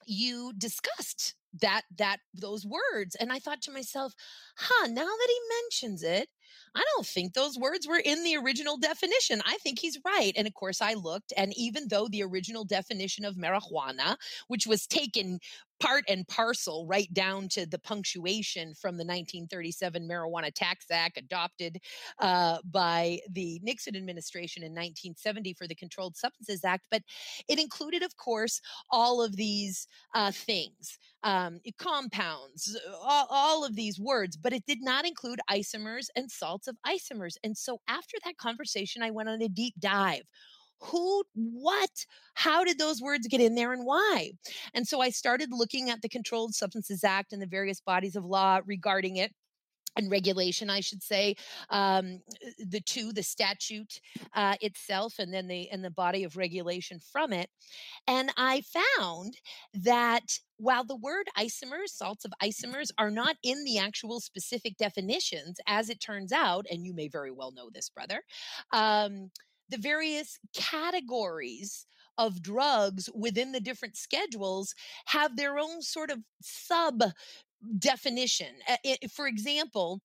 you 0.05 0.53
discussed 0.57 1.35
that 1.61 1.83
that 1.97 2.17
those 2.33 2.65
words 2.65 3.15
and 3.19 3.31
i 3.31 3.37
thought 3.37 3.61
to 3.61 3.71
myself 3.71 4.13
huh 4.57 4.87
now 4.87 5.03
that 5.03 5.27
he 5.27 5.39
mentions 5.61 6.01
it 6.01 6.27
I 6.75 6.83
don't 6.95 7.05
think 7.05 7.33
those 7.33 7.57
words 7.57 7.87
were 7.87 8.01
in 8.03 8.23
the 8.23 8.37
original 8.37 8.77
definition. 8.77 9.41
I 9.45 9.57
think 9.57 9.79
he's 9.79 9.99
right. 10.05 10.33
And 10.35 10.47
of 10.47 10.53
course, 10.53 10.81
I 10.81 10.93
looked, 10.93 11.33
and 11.37 11.53
even 11.55 11.87
though 11.87 12.07
the 12.07 12.23
original 12.23 12.65
definition 12.65 13.25
of 13.25 13.35
marijuana, 13.35 14.17
which 14.47 14.65
was 14.65 14.87
taken 14.87 15.39
part 15.79 16.03
and 16.07 16.27
parcel 16.27 16.85
right 16.87 17.11
down 17.13 17.47
to 17.49 17.65
the 17.65 17.79
punctuation 17.79 18.73
from 18.73 18.95
the 18.97 19.03
1937 19.03 20.07
Marijuana 20.07 20.51
Tax 20.53 20.85
Act 20.91 21.17
adopted 21.17 21.77
uh, 22.19 22.57
by 22.71 23.19
the 23.31 23.59
Nixon 23.63 23.95
administration 23.95 24.63
in 24.63 24.71
1970 24.71 25.53
for 25.53 25.67
the 25.67 25.75
Controlled 25.75 26.15
Substances 26.15 26.63
Act. 26.63 26.83
But 26.89 27.01
it 27.49 27.59
included, 27.59 28.03
of 28.03 28.15
course, 28.17 28.61
all 28.89 29.21
of 29.21 29.35
these 29.35 29.87
uh, 30.13 30.31
things, 30.31 30.97
um, 31.23 31.59
compounds, 31.77 32.77
all, 33.01 33.27
all 33.29 33.65
of 33.65 33.75
these 33.75 33.99
words, 33.99 34.37
but 34.37 34.53
it 34.53 34.65
did 34.65 34.81
not 34.81 35.05
include 35.05 35.39
isomers 35.49 36.07
and 36.15 36.29
salts 36.29 36.67
of 36.67 36.77
isomers. 36.85 37.35
And 37.43 37.57
so 37.57 37.79
after 37.87 38.17
that 38.25 38.37
conversation, 38.37 39.03
I 39.03 39.11
went 39.11 39.29
on 39.29 39.41
a 39.41 39.49
deep 39.49 39.73
dive 39.79 40.23
who 40.83 41.23
what 41.33 42.05
how 42.33 42.63
did 42.63 42.77
those 42.77 43.01
words 43.01 43.27
get 43.27 43.41
in 43.41 43.55
there 43.55 43.73
and 43.73 43.85
why 43.85 44.31
and 44.73 44.87
so 44.87 45.01
i 45.01 45.09
started 45.09 45.49
looking 45.51 45.89
at 45.89 46.01
the 46.01 46.09
controlled 46.09 46.53
substances 46.53 47.03
act 47.03 47.33
and 47.33 47.41
the 47.41 47.47
various 47.47 47.79
bodies 47.79 48.15
of 48.15 48.25
law 48.25 48.59
regarding 48.65 49.17
it 49.17 49.31
and 49.95 50.09
regulation, 50.09 50.69
I 50.69 50.79
should 50.79 51.03
say, 51.03 51.35
um, 51.69 52.21
the 52.57 52.81
two, 52.81 53.11
the 53.13 53.23
statute 53.23 53.99
uh, 54.33 54.55
itself, 54.61 55.15
and 55.19 55.33
then 55.33 55.47
the 55.47 55.69
and 55.69 55.83
the 55.83 55.91
body 55.91 56.23
of 56.23 56.37
regulation 56.37 56.99
from 56.99 57.33
it. 57.33 57.49
And 58.07 58.31
I 58.37 58.63
found 58.97 59.37
that 59.73 60.39
while 60.57 60.83
the 60.83 60.95
word 60.95 61.27
isomers, 61.37 61.89
salts 61.89 62.25
of 62.25 62.33
isomers, 62.41 62.89
are 62.97 63.11
not 63.11 63.35
in 63.43 63.63
the 63.65 63.77
actual 63.77 64.19
specific 64.19 64.77
definitions, 64.77 65.59
as 65.67 65.89
it 65.89 66.01
turns 66.01 66.31
out, 66.31 66.65
and 66.71 66.85
you 66.85 66.93
may 66.93 67.07
very 67.07 67.31
well 67.31 67.51
know 67.51 67.69
this, 67.71 67.89
brother, 67.89 68.21
um, 68.71 69.29
the 69.73 69.79
various 69.79 70.37
categories 70.53 71.87
of 72.19 72.43
drugs 72.43 73.09
within 73.15 73.51
the 73.51 73.59
different 73.59 73.97
schedules 73.97 74.75
have 75.05 75.35
their 75.35 75.57
own 75.57 75.81
sort 75.81 76.11
of 76.11 76.19
sub 76.41 77.01
definition. 77.79 78.53
For 79.11 79.27
example, 79.27 79.99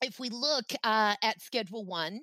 if 0.00 0.20
we 0.20 0.28
look 0.28 0.66
uh, 0.84 1.16
at 1.24 1.42
Schedule 1.42 1.84
One, 1.84 2.20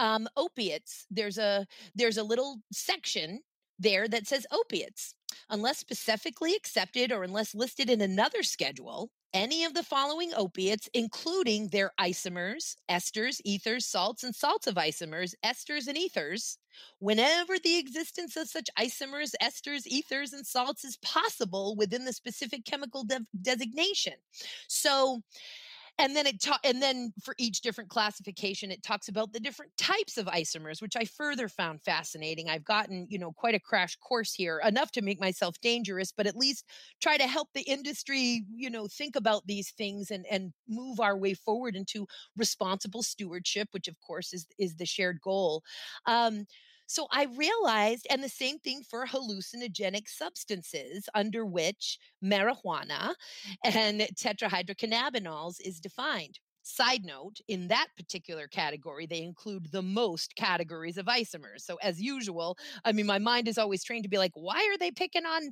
um, 0.00 0.26
opiates, 0.36 1.06
there's 1.08 1.38
a 1.38 1.66
there's 1.94 2.18
a 2.18 2.24
little 2.24 2.56
section 2.72 3.40
there 3.78 4.08
that 4.08 4.26
says 4.26 4.44
opiates. 4.50 5.14
Unless 5.50 5.78
specifically 5.78 6.54
accepted 6.56 7.12
or 7.12 7.22
unless 7.22 7.54
listed 7.54 7.90
in 7.90 8.00
another 8.00 8.42
schedule, 8.42 9.10
any 9.34 9.64
of 9.64 9.74
the 9.74 9.82
following 9.82 10.32
opiates, 10.34 10.88
including 10.94 11.68
their 11.68 11.92
isomers, 12.00 12.76
esters, 12.90 13.40
ethers, 13.44 13.86
salts, 13.86 14.24
and 14.24 14.34
salts 14.34 14.66
of 14.68 14.76
isomers, 14.76 15.34
esters, 15.44 15.88
and 15.88 15.98
ethers, 15.98 16.58
whenever 17.00 17.58
the 17.58 17.76
existence 17.78 18.36
of 18.36 18.48
such 18.48 18.70
isomers, 18.78 19.34
esters, 19.42 19.86
ethers, 19.86 20.32
and 20.32 20.46
salts 20.46 20.84
is 20.84 20.96
possible 20.98 21.76
within 21.76 22.04
the 22.06 22.12
specific 22.14 22.64
chemical 22.64 23.04
de- 23.04 23.26
designation. 23.42 24.14
So, 24.68 25.22
and 25.98 26.16
then 26.16 26.26
it 26.26 26.40
ta- 26.42 26.58
and 26.64 26.82
then 26.82 27.12
for 27.22 27.34
each 27.38 27.60
different 27.60 27.90
classification 27.90 28.70
it 28.70 28.82
talks 28.82 29.08
about 29.08 29.32
the 29.32 29.40
different 29.40 29.72
types 29.76 30.16
of 30.18 30.26
isomers 30.26 30.82
which 30.82 30.96
i 30.96 31.04
further 31.04 31.48
found 31.48 31.80
fascinating. 31.82 32.48
I've 32.48 32.64
gotten 32.64 33.06
you 33.08 33.18
know 33.18 33.32
quite 33.32 33.54
a 33.54 33.60
crash 33.60 33.96
course 33.96 34.32
here 34.34 34.60
enough 34.64 34.90
to 34.92 35.02
make 35.02 35.20
myself 35.20 35.56
dangerous 35.60 36.12
but 36.12 36.26
at 36.26 36.36
least 36.36 36.64
try 37.00 37.16
to 37.16 37.26
help 37.26 37.48
the 37.54 37.62
industry 37.62 38.44
you 38.54 38.70
know 38.70 38.86
think 38.86 39.16
about 39.16 39.46
these 39.46 39.70
things 39.70 40.10
and 40.10 40.26
and 40.30 40.52
move 40.68 41.00
our 41.00 41.16
way 41.16 41.34
forward 41.34 41.76
into 41.76 42.06
responsible 42.36 43.02
stewardship 43.02 43.68
which 43.72 43.88
of 43.88 44.00
course 44.00 44.32
is 44.32 44.46
is 44.58 44.76
the 44.76 44.86
shared 44.86 45.20
goal. 45.20 45.62
Um, 46.06 46.46
so 46.86 47.06
I 47.10 47.26
realized, 47.36 48.06
and 48.10 48.22
the 48.22 48.28
same 48.28 48.58
thing 48.58 48.82
for 48.88 49.06
hallucinogenic 49.06 50.08
substances, 50.08 51.08
under 51.14 51.44
which 51.44 51.98
marijuana 52.22 53.14
mm-hmm. 53.64 53.78
and 53.78 54.00
tetrahydrocannabinols 54.16 55.56
is 55.64 55.80
defined. 55.80 56.38
Side 56.66 57.04
note, 57.04 57.40
in 57.46 57.68
that 57.68 57.88
particular 57.94 58.48
category, 58.48 59.06
they 59.06 59.22
include 59.22 59.70
the 59.70 59.82
most 59.82 60.34
categories 60.34 60.96
of 60.96 61.04
isomers. 61.04 61.60
So, 61.60 61.76
as 61.82 62.00
usual, 62.00 62.56
I 62.86 62.92
mean, 62.92 63.04
my 63.04 63.18
mind 63.18 63.48
is 63.48 63.58
always 63.58 63.84
trained 63.84 64.04
to 64.04 64.08
be 64.08 64.16
like, 64.16 64.32
why 64.34 64.56
are 64.72 64.78
they 64.78 64.90
picking 64.90 65.26
on 65.26 65.50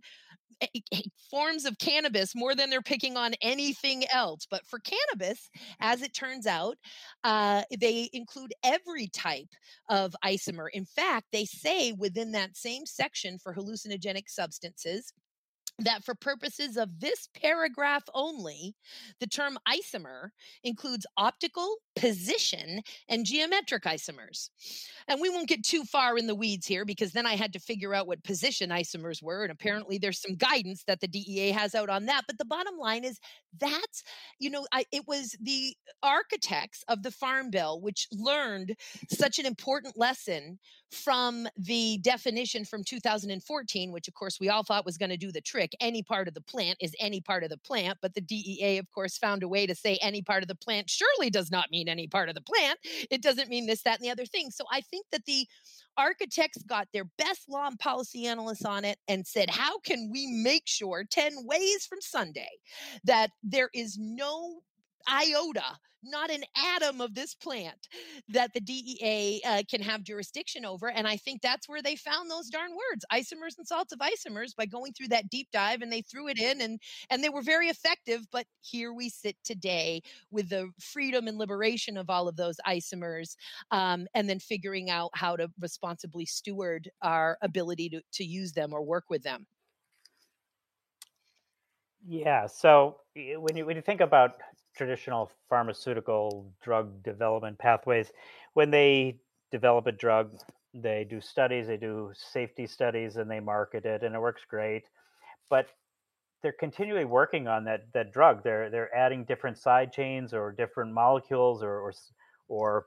forms 1.31 1.67
of 1.67 1.79
cannabis 1.79 2.35
more 2.35 2.55
than 2.55 2.71
they're 2.71 2.81
picking 2.81 3.19
on 3.19 3.35
anything 3.43 4.05
else? 4.11 4.47
But 4.51 4.67
for 4.67 4.79
cannabis, 4.79 5.51
as 5.81 6.01
it 6.01 6.15
turns 6.15 6.47
out, 6.47 6.79
uh, 7.25 7.63
they 7.79 8.09
include 8.15 8.55
every 8.65 9.09
type 9.09 9.49
of 9.91 10.17
isomer. 10.25 10.69
In 10.73 10.87
fact, 10.87 11.27
they 11.31 11.45
say 11.45 11.93
within 11.93 12.33
that 12.33 12.57
same 12.57 12.87
section 12.87 13.39
for 13.39 13.55
hallucinogenic 13.55 14.29
substances, 14.29 15.13
that 15.79 16.05
for 16.05 16.15
purposes 16.15 16.77
of 16.77 17.01
this 17.01 17.29
paragraph 17.41 18.05
only, 18.15 18.75
the 19.21 19.27
term 19.27 19.59
isomer 19.69 20.29
includes 20.63 21.07
optical, 21.17 21.77
position, 21.97 22.81
and 23.09 23.25
geometric 23.25 23.85
isomers. 23.85 24.51
And 25.09 25.21
we 25.21 25.31
won't 25.31 25.49
get 25.49 25.65
too 25.65 25.85
far 25.85 26.17
in 26.19 26.27
the 26.27 26.35
weeds 26.35 26.67
here 26.67 26.85
because 26.85 27.13
then 27.13 27.27
I 27.27 27.37
had 27.37 27.53
to 27.55 27.59
figure 27.59 27.95
out 27.95 28.07
what 28.07 28.23
position 28.25 28.71
isomers 28.71 29.23
were. 29.23 29.43
And 29.43 29.53
apparently 29.53 29.99
there's 29.99 30.21
some 30.21 30.37
guidance 30.37 30.85
that 30.87 31.01
the 31.01 31.09
DEA 31.09 31.51
has 31.53 31.75
out 31.75 31.89
on 31.89 32.07
that. 32.07 32.23
But 32.27 32.39
the 32.39 32.45
bottom 32.45 32.77
line 32.79 33.05
is 33.05 33.19
that's, 33.59 34.03
you 34.39 34.51
know, 34.51 34.67
I, 34.73 34.85
it 34.93 35.05
was 35.07 35.37
the 35.41 35.75
architects 36.03 36.85
of 36.89 37.03
the 37.03 37.11
Farm 37.11 37.51
Bill 37.51 37.81
which 37.81 38.09
learned 38.13 38.77
such 39.11 39.39
an 39.39 39.47
important 39.47 39.99
lesson 39.99 40.59
from 40.93 41.49
the 41.57 41.99
definition 42.03 42.65
from 42.65 42.85
2014, 42.85 43.93
which 43.93 44.09
of 44.09 44.15
course 44.15 44.39
we 44.39 44.49
all 44.49 44.63
thought 44.63 44.85
was 44.85 44.99
going 44.99 45.11
to 45.11 45.17
do 45.17 45.33
the 45.33 45.41
trick. 45.41 45.73
Any 45.81 46.03
part 46.03 46.29
of 46.29 46.35
the 46.35 46.41
plant 46.41 46.79
is 46.81 46.95
any 47.01 47.21
part 47.21 47.45
of 47.45 47.51
the 47.51 47.59
plant, 47.59 47.99
but 48.01 48.15
the 48.15 48.21
DEA, 48.21 48.79
of 48.79 48.91
course, 48.91 49.19
found 49.19 49.43
a 49.43 49.49
way 49.49 49.67
to 49.67 49.75
say 49.75 49.99
any 50.03 50.23
part 50.23 50.43
of 50.43 50.49
the 50.49 50.55
plant 50.55 50.91
surely 50.91 51.31
does 51.31 51.51
not 51.51 51.71
mean 51.71 51.89
any 51.89 52.07
part 52.07 52.29
of 52.29 52.35
the 52.35 52.41
plant. 52.41 52.79
It 53.11 53.23
doesn't 53.23 53.49
mean 53.49 53.67
this, 53.67 53.83
that, 53.83 53.99
and 53.99 54.05
the 54.05 54.11
other 54.11 54.27
thing. 54.27 54.51
So 54.51 54.65
I 54.71 54.81
think 54.81 55.07
that 55.13 55.25
the 55.25 55.47
architects 55.97 56.63
got 56.63 56.89
their 56.93 57.05
best 57.19 57.49
law 57.49 57.67
and 57.67 57.79
policy 57.79 58.27
analysts 58.27 58.65
on 58.65 58.85
it 58.85 58.99
and 59.09 59.27
said, 59.27 59.51
how 59.51 59.79
can 59.81 60.11
we 60.13 60.27
make 60.27 60.65
sure 60.67 61.05
10 61.09 61.45
ways 61.45 61.87
from 61.87 62.01
Sunday 62.01 62.49
that 63.05 63.31
there 63.43 63.71
is 63.75 63.99
no 63.99 64.61
iota, 65.09 65.79
not 66.03 66.31
an 66.31 66.43
atom 66.77 67.01
of 67.01 67.15
this 67.15 67.35
plant 67.35 67.89
that 68.29 68.53
the 68.55 68.61
DEA 68.61 69.41
uh, 69.47 69.63
can 69.71 69.81
have 69.83 70.03
jurisdiction 70.03 70.65
over. 70.65 70.91
And 70.91 71.07
I 71.07 71.17
think 71.17 71.43
that's 71.43 71.69
where 71.69 71.83
they 71.83 71.97
found 71.97 72.31
those 72.31 72.49
darn 72.49 72.71
words, 72.71 73.05
isomers 73.13 73.59
and 73.59 73.67
salts 73.67 73.93
of 73.93 74.01
isomers, 74.01 74.55
by 74.57 74.67
going 74.67 74.93
through 74.93 75.09
that 75.09 75.31
deep 75.31 75.49
dive 75.53 75.83
and 75.83 75.93
they 75.93 76.03
threw 76.03 76.29
it 76.29 76.39
in 76.39 76.61
and 76.61 76.81
and 77.11 77.23
they 77.23 77.29
were 77.29 77.43
very 77.43 77.69
effective. 77.69 78.27
But 78.31 78.47
here 78.61 78.93
we 78.93 79.09
sit 79.09 79.37
today 79.45 80.03
with 80.31 80.49
the 80.49 80.71
freedom 80.81 81.29
and 81.29 81.39
liberation 81.39 81.97
of 81.97 82.11
all 82.11 82.29
of 82.29 82.37
those 82.37 82.57
isomers, 82.67 83.37
um, 83.71 84.07
and 84.15 84.29
then 84.29 84.39
figuring 84.39 84.91
out 84.91 85.11
how 85.15 85.37
to 85.37 85.49
responsibly 85.61 86.25
steward 86.25 86.91
our 87.03 87.39
ability 87.43 87.89
to, 87.91 88.03
to 88.15 88.25
use 88.25 88.53
them 88.53 88.73
or 88.73 88.83
work 88.83 89.05
with 89.09 89.23
them. 89.23 89.47
Yeah. 92.07 92.47
So 92.47 92.97
when 93.15 93.57
you 93.57 93.67
when 93.67 93.77
you 93.77 93.83
think 93.83 94.01
about 94.01 94.33
traditional 94.77 95.31
pharmaceutical 95.49 96.53
drug 96.63 97.03
development 97.03 97.59
pathways. 97.59 98.13
When 98.55 98.71
they 98.71 99.19
develop 99.51 99.87
a 99.87 99.93
drug, 99.93 100.39
they 100.75 101.05
do 101.09 101.21
studies, 101.21 101.67
they 101.67 101.77
do 101.77 102.13
safety 102.15 102.67
studies, 102.67 103.17
and 103.17 103.31
they 103.31 103.41
market 103.41 103.85
it, 103.85 104.03
and 104.03 104.15
it 104.15 104.21
works 104.21 104.43
great. 104.49 104.85
But 105.51 105.67
they're 106.43 106.53
continually 106.53 107.05
working 107.05 107.47
on 107.47 107.65
that 107.65 107.93
that 107.93 108.13
drug. 108.13 108.43
They're 108.43 108.71
they're 108.71 108.95
adding 108.95 109.25
different 109.25 109.59
side 109.59 109.93
chains 109.93 110.35
or 110.35 110.53
different 110.53 110.93
molecules 110.93 111.63
or 111.63 111.79
or, 111.79 111.93
or 112.49 112.87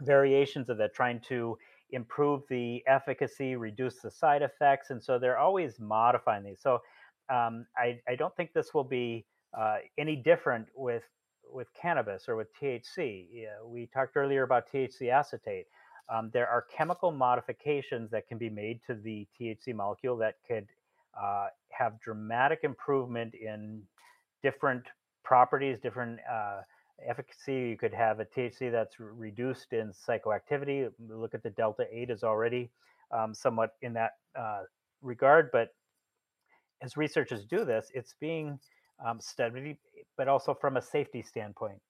variations 0.00 0.68
of 0.68 0.78
that, 0.78 0.94
trying 0.94 1.20
to 1.28 1.56
improve 1.90 2.42
the 2.48 2.82
efficacy, 2.86 3.56
reduce 3.56 4.00
the 4.00 4.10
side 4.10 4.42
effects, 4.42 4.90
and 4.90 5.02
so 5.02 5.18
they're 5.18 5.38
always 5.38 5.78
modifying 5.78 6.44
these. 6.44 6.60
So 6.60 6.80
um, 7.30 7.66
I 7.76 8.00
I 8.08 8.16
don't 8.16 8.34
think 8.36 8.52
this 8.52 8.74
will 8.74 8.84
be 8.84 9.26
uh, 9.56 9.78
any 9.96 10.16
different 10.16 10.66
with 10.74 11.04
with 11.52 11.68
cannabis 11.74 12.28
or 12.28 12.36
with 12.36 12.48
THC. 12.60 13.26
We 13.64 13.86
talked 13.86 14.16
earlier 14.16 14.42
about 14.44 14.70
THC 14.72 15.10
acetate. 15.10 15.66
um, 16.08 16.30
there 16.32 16.48
are 16.48 16.66
chemical 16.76 17.12
modifications 17.12 18.10
that 18.10 18.28
can 18.28 18.38
be 18.38 18.50
made 18.50 18.80
to 18.86 18.94
the 18.94 19.26
THC 19.40 19.74
molecule 19.74 20.16
that 20.18 20.36
could 20.46 20.66
uh, 21.20 21.48
have 21.70 22.00
dramatic 22.00 22.60
improvement 22.62 23.34
in 23.34 23.82
different 24.42 24.84
properties, 25.24 25.78
different 25.80 26.18
uh, 26.30 26.60
efficacy. 27.06 27.54
You 27.70 27.76
could 27.76 27.94
have 27.94 28.20
a 28.20 28.24
THC 28.24 28.72
that's 28.72 28.96
reduced 29.00 29.72
in 29.72 29.92
psychoactivity. 29.92 30.90
Look 31.10 31.34
at 31.34 31.42
the 31.42 31.50
delta 31.50 31.86
8 31.92 32.10
is 32.10 32.24
already 32.24 32.70
um, 33.12 33.34
somewhat 33.34 33.76
in 33.82 33.92
that 33.94 34.12
uh, 34.38 34.62
regard, 35.02 35.50
but 35.52 35.74
as 36.82 36.96
researchers 36.96 37.44
do 37.44 37.64
this, 37.64 37.90
it's 37.94 38.14
being 38.20 38.58
um, 39.04 39.20
studied, 39.20 39.78
but 40.18 40.28
also 40.28 40.52
from 40.52 40.76
a 40.76 40.82
safety 40.82 41.22
standpoint. 41.22 41.80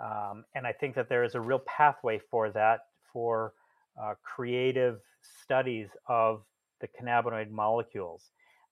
Um, 0.00 0.44
and 0.54 0.66
I 0.66 0.72
think 0.72 0.94
that 0.94 1.08
there 1.08 1.24
is 1.24 1.34
a 1.34 1.40
real 1.40 1.58
pathway 1.60 2.20
for 2.30 2.50
that 2.50 2.80
for 3.12 3.54
uh, 4.00 4.14
creative 4.22 5.00
studies 5.42 5.88
of 6.06 6.42
the 6.80 6.86
cannabinoid 6.86 7.50
molecules, 7.50 8.30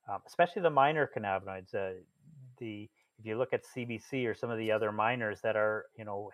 um, 0.09 0.21
especially 0.27 0.63
the 0.63 0.71
minor 0.71 1.11
cannabinoids. 1.17 1.75
Uh, 1.75 1.95
the 2.59 2.89
if 3.19 3.25
you 3.25 3.37
look 3.39 3.53
at 3.53 3.63
CBC 3.65 4.27
or 4.27 4.35
some 4.35 4.51
of 4.51 4.59
the 4.59 4.71
other 4.71 4.93
minors 4.93 5.41
that 5.43 5.57
are 5.57 5.87
you 5.99 6.05
know 6.05 6.31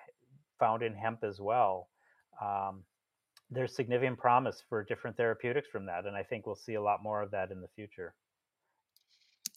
found 0.59 0.83
in 0.83 0.95
hemp 0.95 1.24
as 1.24 1.41
well, 1.41 1.89
um, 2.43 2.83
there's 3.51 3.74
significant 3.74 4.18
promise 4.18 4.62
for 4.68 4.85
different 4.85 5.16
therapeutics 5.16 5.68
from 5.68 5.87
that, 5.87 6.05
and 6.05 6.16
I 6.16 6.22
think 6.22 6.45
we'll 6.45 6.55
see 6.55 6.74
a 6.74 6.83
lot 6.83 7.03
more 7.03 7.22
of 7.22 7.30
that 7.30 7.51
in 7.51 7.62
the 7.62 7.68
future. 7.68 8.12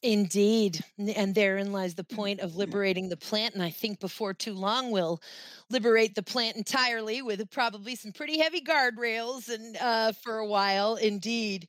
Indeed. 0.04 0.84
And 0.98 1.34
therein 1.34 1.72
lies 1.72 1.96
the 1.96 2.04
point 2.04 2.40
of 2.40 2.56
liberating 2.56 3.10
the 3.10 3.18
plant. 3.18 3.56
And 3.56 3.64
I 3.64 3.72
think 3.72 4.00
before 4.00 4.34
too 4.34 4.54
long, 4.54 4.92
we'll 4.92 5.22
liberate 5.70 6.14
the 6.14 6.22
plant 6.22 6.58
entirely 6.58 7.22
with 7.22 7.50
probably 7.50 7.96
some 7.96 8.12
pretty 8.12 8.40
heavy 8.40 8.62
guardrails 8.62 9.50
and 9.50 9.78
uh, 9.78 10.12
for 10.12 10.38
a 10.38 10.48
while. 10.48 10.96
Indeed. 10.96 11.68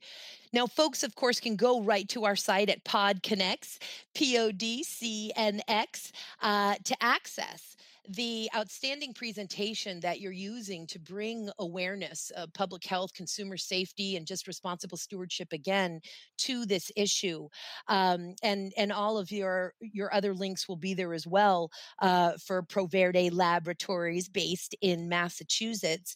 Now, 0.53 0.67
folks, 0.67 1.03
of 1.03 1.15
course, 1.15 1.39
can 1.39 1.55
go 1.55 1.81
right 1.81 2.07
to 2.09 2.25
our 2.25 2.35
site 2.35 2.69
at 2.69 2.83
PodConx, 2.85 3.79
P 4.13 4.37
O 4.37 4.51
D 4.51 4.83
C 4.83 5.31
N 5.35 5.61
X, 5.67 6.11
uh, 6.41 6.75
to 6.83 6.95
access 7.03 7.75
the 8.09 8.49
outstanding 8.55 9.13
presentation 9.13 9.99
that 9.99 10.19
you're 10.21 10.31
using 10.31 10.87
to 10.87 10.99
bring 10.99 11.49
awareness 11.59 12.31
of 12.37 12.53
public 12.53 12.83
health, 12.85 13.13
consumer 13.13 13.57
safety, 13.57 14.15
and 14.15 14.25
just 14.25 14.47
responsible 14.47 14.97
stewardship 14.97 15.51
again 15.51 15.99
to 16.39 16.65
this 16.65 16.91
issue. 16.95 17.47
Um, 17.87 18.35
and 18.43 18.71
and 18.77 18.91
all 18.91 19.17
of 19.17 19.31
your 19.31 19.73
your 19.79 20.13
other 20.13 20.33
links 20.33 20.67
will 20.67 20.77
be 20.77 20.93
there 20.93 21.13
as 21.13 21.27
well 21.27 21.69
uh, 22.01 22.33
for 22.45 22.63
Proverde 22.63 23.29
Laboratories 23.31 24.29
based 24.29 24.75
in 24.81 25.09
Massachusetts. 25.09 26.15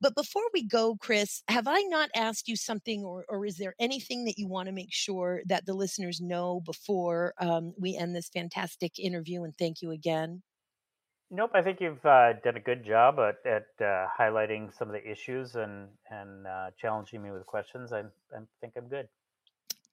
But 0.00 0.14
before 0.14 0.44
we 0.54 0.64
go, 0.66 0.96
Chris, 1.00 1.42
have 1.48 1.66
I 1.68 1.82
not 1.82 2.10
asked 2.14 2.48
you 2.48 2.56
something, 2.56 3.04
or, 3.04 3.24
or 3.28 3.44
is 3.46 3.56
there 3.56 3.74
anything 3.80 4.24
that 4.24 4.38
you 4.38 4.48
want 4.48 4.66
to 4.66 4.72
make 4.72 4.92
sure 4.92 5.42
that 5.46 5.66
the 5.66 5.74
listeners 5.74 6.20
know 6.20 6.60
before 6.64 7.34
um, 7.40 7.74
we 7.78 7.96
end 7.96 8.14
this 8.14 8.28
fantastic 8.28 8.98
interview? 8.98 9.42
And 9.44 9.56
thank 9.58 9.82
you 9.82 9.90
again. 9.90 10.42
Nope, 11.30 11.50
I 11.54 11.62
think 11.62 11.80
you've 11.80 12.04
uh, 12.04 12.34
done 12.44 12.56
a 12.56 12.60
good 12.60 12.84
job 12.84 13.18
at, 13.18 13.44
at 13.46 13.66
uh, 13.80 14.08
highlighting 14.18 14.72
some 14.74 14.88
of 14.88 14.94
the 14.94 15.10
issues 15.10 15.56
and 15.56 15.88
and 16.10 16.46
uh, 16.46 16.70
challenging 16.78 17.22
me 17.22 17.30
with 17.30 17.46
questions. 17.46 17.92
I, 17.92 18.00
I 18.00 18.40
think 18.60 18.74
I'm 18.76 18.88
good. 18.88 19.08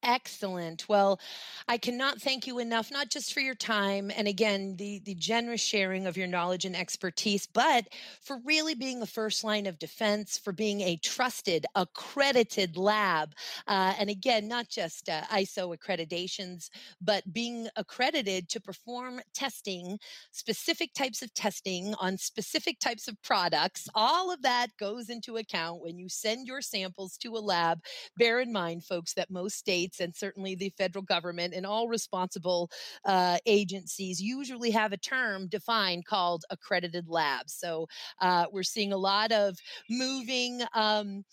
Excellent. 0.07 0.87
Well, 0.87 1.19
I 1.67 1.79
cannot 1.79 2.21
thank 2.21 2.45
you 2.45 2.59
enough, 2.59 2.91
not 2.91 3.09
just 3.09 3.33
for 3.33 3.39
your 3.39 3.55
time 3.55 4.11
and 4.15 4.27
again, 4.27 4.75
the, 4.77 4.99
the 5.03 5.15
generous 5.15 5.61
sharing 5.61 6.05
of 6.05 6.15
your 6.15 6.27
knowledge 6.27 6.63
and 6.63 6.75
expertise, 6.75 7.47
but 7.47 7.87
for 8.21 8.37
really 8.45 8.75
being 8.75 8.99
the 8.99 9.07
first 9.07 9.43
line 9.43 9.65
of 9.65 9.79
defense, 9.79 10.37
for 10.37 10.53
being 10.53 10.81
a 10.81 10.97
trusted, 10.97 11.65
accredited 11.73 12.77
lab. 12.77 13.33
Uh, 13.67 13.95
and 13.97 14.11
again, 14.11 14.47
not 14.47 14.69
just 14.69 15.09
uh, 15.09 15.23
ISO 15.31 15.75
accreditations, 15.75 16.69
but 17.01 17.33
being 17.33 17.67
accredited 17.75 18.47
to 18.49 18.61
perform 18.61 19.19
testing, 19.33 19.97
specific 20.31 20.93
types 20.93 21.23
of 21.23 21.33
testing 21.33 21.95
on 21.99 22.15
specific 22.19 22.79
types 22.79 23.07
of 23.07 23.19
products. 23.23 23.87
All 23.95 24.31
of 24.31 24.43
that 24.43 24.67
goes 24.77 25.09
into 25.09 25.37
account 25.37 25.81
when 25.81 25.97
you 25.97 26.09
send 26.09 26.45
your 26.45 26.61
samples 26.61 27.17
to 27.17 27.35
a 27.35 27.39
lab. 27.39 27.79
Bear 28.17 28.39
in 28.39 28.53
mind, 28.53 28.83
folks, 28.83 29.13
that 29.15 29.31
most 29.31 29.57
states 29.57 29.94
states 29.95 29.99
and 29.99 30.15
certainly 30.15 30.55
the 30.55 30.71
federal 30.77 31.03
government 31.03 31.53
and 31.53 31.65
all 31.65 31.87
responsible 31.87 32.69
uh, 33.05 33.37
agencies 33.45 34.21
usually 34.21 34.71
have 34.71 34.93
a 34.93 34.97
term 34.97 35.47
defined 35.47 36.05
called 36.05 36.43
accredited 36.49 37.09
labs. 37.09 37.53
So 37.53 37.87
uh, 38.21 38.45
we're 38.51 38.63
seeing 38.63 38.93
a 38.93 38.97
lot 38.97 39.31
of 39.31 39.57
moving. 39.89 40.61
Um, 40.73 41.23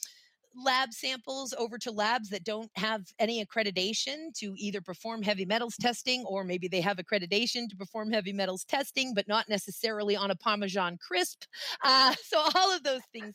lab 0.55 0.93
samples 0.93 1.55
over 1.57 1.79
to 1.79 1.91
labs 1.91 2.29
that 2.29 2.45
don't 2.45 2.71
have 2.77 3.01
any 3.19 3.43
accreditation 3.43 4.35
to 4.35 4.55
either 4.59 4.83
perform 4.83 5.23
heavy 5.23 5.47
metals 5.47 5.77
testing 5.81 6.27
or 6.27 6.45
maybe 6.45 6.69
they 6.69 6.83
have 6.83 6.99
accreditation 6.99 7.71
to 7.71 7.75
perform 7.79 8.13
heavy 8.13 8.35
metals 8.35 8.63
testing 8.63 9.15
but 9.15 9.27
not 9.27 9.49
necessarily 9.49 10.15
on 10.15 10.31
a 10.31 10.37
parmesan 10.37 10.99
crisp 10.99 11.45
uh, 11.83 12.15
so 12.23 12.39
all 12.55 12.71
of 12.71 12.83
those 12.83 13.01
things 13.15 13.33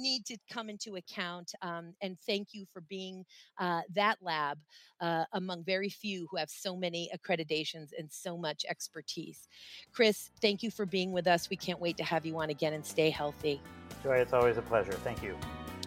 need 0.00 0.24
to 0.26 0.36
come 0.50 0.68
into 0.68 0.96
account 0.96 1.52
um, 1.62 1.94
and 2.02 2.16
thank 2.26 2.48
you 2.52 2.66
for 2.72 2.82
being 2.82 3.24
uh, 3.58 3.82
that 3.94 4.16
lab 4.22 4.58
uh, 5.00 5.24
among 5.32 5.64
very 5.64 5.88
few 5.88 6.26
who 6.30 6.36
have 6.36 6.50
so 6.50 6.76
many 6.76 7.10
accreditations 7.14 7.90
and 7.98 8.10
so 8.10 8.36
much 8.36 8.64
expertise. 8.68 9.48
Chris 9.92 10.30
thank 10.40 10.62
you 10.62 10.70
for 10.70 10.86
being 10.86 11.12
with 11.12 11.26
us. 11.26 11.50
We 11.50 11.56
can't 11.56 11.80
wait 11.80 11.96
to 11.98 12.04
have 12.04 12.26
you 12.26 12.38
on 12.38 12.50
again 12.50 12.72
and 12.72 12.84
stay 12.84 13.10
healthy. 13.10 13.60
Joy 14.02 14.18
it's 14.18 14.32
always 14.32 14.56
a 14.56 14.62
pleasure. 14.62 14.92
Thank 14.92 15.22
you. 15.22 15.36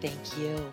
Thank 0.00 0.38
you. 0.38 0.72